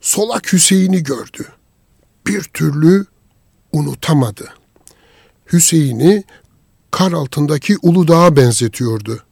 Solak 0.00 0.52
Hüseyin'i 0.52 1.02
gördü. 1.02 1.46
Bir 2.26 2.42
türlü 2.42 3.06
unutamadı. 3.72 4.48
Hüseyin'i 5.52 6.24
kar 6.90 7.12
altındaki 7.12 7.76
Uludağ'a 7.82 8.36
benzetiyordu. 8.36 9.22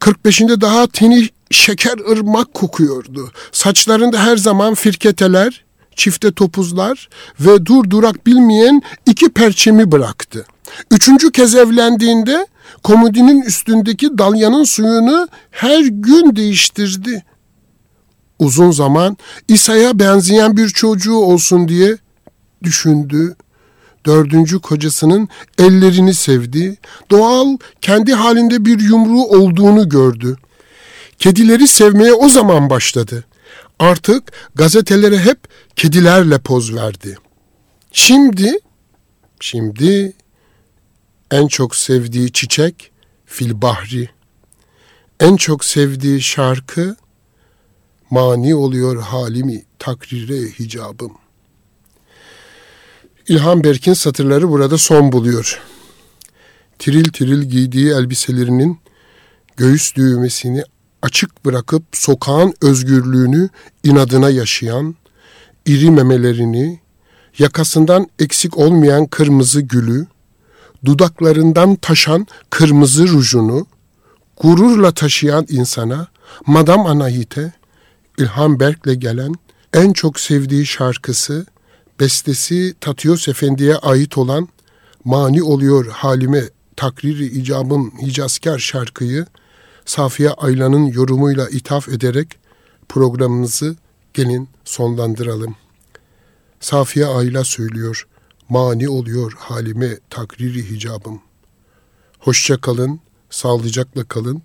45'inde 0.00 0.60
daha 0.60 0.86
teni 0.86 1.28
şeker 1.50 1.98
ırmak 2.10 2.54
kokuyordu. 2.54 3.32
Saçlarında 3.52 4.24
her 4.24 4.36
zaman 4.36 4.74
firketeler, 4.74 5.64
çifte 5.98 6.32
topuzlar 6.32 7.08
ve 7.40 7.66
dur 7.66 7.90
durak 7.90 8.26
bilmeyen 8.26 8.82
iki 9.06 9.28
perçemi 9.28 9.92
bıraktı. 9.92 10.46
Üçüncü 10.90 11.32
kez 11.32 11.54
evlendiğinde 11.54 12.46
komodinin 12.82 13.42
üstündeki 13.42 14.18
dalyanın 14.18 14.64
suyunu 14.64 15.28
her 15.50 15.84
gün 15.84 16.36
değiştirdi. 16.36 17.24
Uzun 18.38 18.70
zaman 18.70 19.16
İsa'ya 19.48 19.98
benzeyen 19.98 20.56
bir 20.56 20.68
çocuğu 20.68 21.16
olsun 21.16 21.68
diye 21.68 21.96
düşündü. 22.62 23.36
Dördüncü 24.06 24.58
kocasının 24.58 25.28
ellerini 25.58 26.14
sevdi. 26.14 26.76
Doğal 27.10 27.56
kendi 27.80 28.14
halinde 28.14 28.64
bir 28.64 28.80
yumruğu 28.80 29.26
olduğunu 29.26 29.88
gördü. 29.88 30.36
Kedileri 31.18 31.68
sevmeye 31.68 32.12
o 32.12 32.28
zaman 32.28 32.70
başladı. 32.70 33.24
Artık 33.78 34.32
gazetelere 34.54 35.18
hep 35.18 35.38
kedilerle 35.76 36.38
poz 36.38 36.74
verdi. 36.74 37.16
Şimdi, 37.92 38.58
şimdi 39.40 40.12
en 41.30 41.46
çok 41.48 41.76
sevdiği 41.76 42.32
çiçek 42.32 42.90
filbahri. 43.26 44.08
En 45.20 45.36
çok 45.36 45.64
sevdiği 45.64 46.22
şarkı 46.22 46.96
mani 48.10 48.54
oluyor 48.54 49.02
halimi 49.02 49.64
takrire 49.78 50.50
hicabım. 50.58 51.12
İlhan 53.28 53.64
Berk'in 53.64 53.92
satırları 53.92 54.48
burada 54.50 54.78
son 54.78 55.12
buluyor. 55.12 55.60
Tiril 56.78 57.12
tiril 57.12 57.42
giydiği 57.42 57.90
elbiselerinin 57.90 58.80
göğüs 59.56 59.96
düğmesini 59.96 60.62
açık 61.02 61.44
bırakıp 61.44 61.82
sokağın 61.92 62.54
özgürlüğünü 62.62 63.48
inadına 63.84 64.30
yaşayan, 64.30 64.94
iri 65.66 65.90
memelerini, 65.90 66.80
yakasından 67.38 68.06
eksik 68.18 68.58
olmayan 68.58 69.06
kırmızı 69.06 69.60
gülü, 69.60 70.06
dudaklarından 70.84 71.76
taşan 71.76 72.26
kırmızı 72.50 73.08
rujunu, 73.08 73.66
gururla 74.36 74.92
taşıyan 74.92 75.46
insana 75.48 76.06
Madam 76.46 76.86
Anahite, 76.86 77.52
İlhan 78.18 78.60
Berk'le 78.60 79.00
gelen 79.00 79.34
en 79.72 79.92
çok 79.92 80.20
sevdiği 80.20 80.66
şarkısı, 80.66 81.46
bestesi 82.00 82.74
Tatios 82.80 83.28
Efendi'ye 83.28 83.76
ait 83.76 84.18
olan 84.18 84.48
Mani 85.04 85.42
Oluyor 85.42 85.86
Halime 85.86 86.42
Takriri 86.76 87.26
icabım 87.26 87.92
Hicazkar 88.02 88.58
şarkıyı 88.58 89.26
Safiye 89.88 90.30
Aylan'ın 90.30 90.86
yorumuyla 90.86 91.48
ithaf 91.48 91.88
ederek 91.88 92.28
programımızı 92.88 93.76
gelin 94.14 94.48
sonlandıralım. 94.64 95.56
Safiye 96.60 97.06
Ayla 97.06 97.44
söylüyor, 97.44 98.06
mani 98.48 98.88
oluyor 98.88 99.32
halime 99.38 99.98
takriri 100.10 100.70
hicabım. 100.70 101.20
Hoşça 102.18 102.60
kalın, 102.60 103.00
sağlıcakla 103.30 104.04
kalın. 104.04 104.42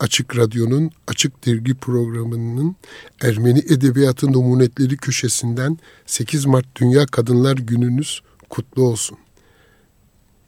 Açık 0.00 0.36
Radyo'nun 0.36 0.90
Açık 1.08 1.46
Dergi 1.46 1.74
programının 1.74 2.76
Ermeni 3.22 3.58
Edebiyatı 3.58 4.32
Numunetleri 4.32 4.96
köşesinden 4.96 5.78
8 6.06 6.46
Mart 6.46 6.66
Dünya 6.76 7.06
Kadınlar 7.06 7.56
Gününüz 7.56 8.20
kutlu 8.50 8.82
olsun. 8.82 9.18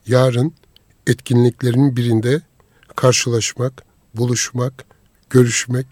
Yarın 0.07 0.53
etkinliklerin 1.07 1.97
birinde 1.97 2.43
karşılaşmak, 2.97 3.88
buluşmak, 4.15 4.85
görüşmek 5.31 5.87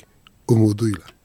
umuduyla. 0.48 1.15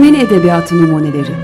Ermeni 0.00 0.22
Edebiyatı 0.22 0.82
Numuneleri. 0.82 1.34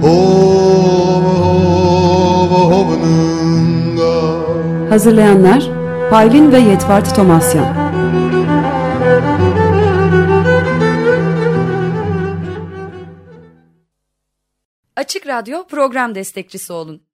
Hov 0.00 1.30
hovnunga 2.72 4.14
Hazırlayanlar 4.90 5.70
Paylin 6.10 6.52
ve 6.52 6.58
Yetvart 6.58 7.16
Tomasyan 7.16 7.66
Açık 14.96 15.26
Radyo 15.26 15.66
program 15.66 16.14
destekçisi 16.14 16.72
olun. 16.72 17.13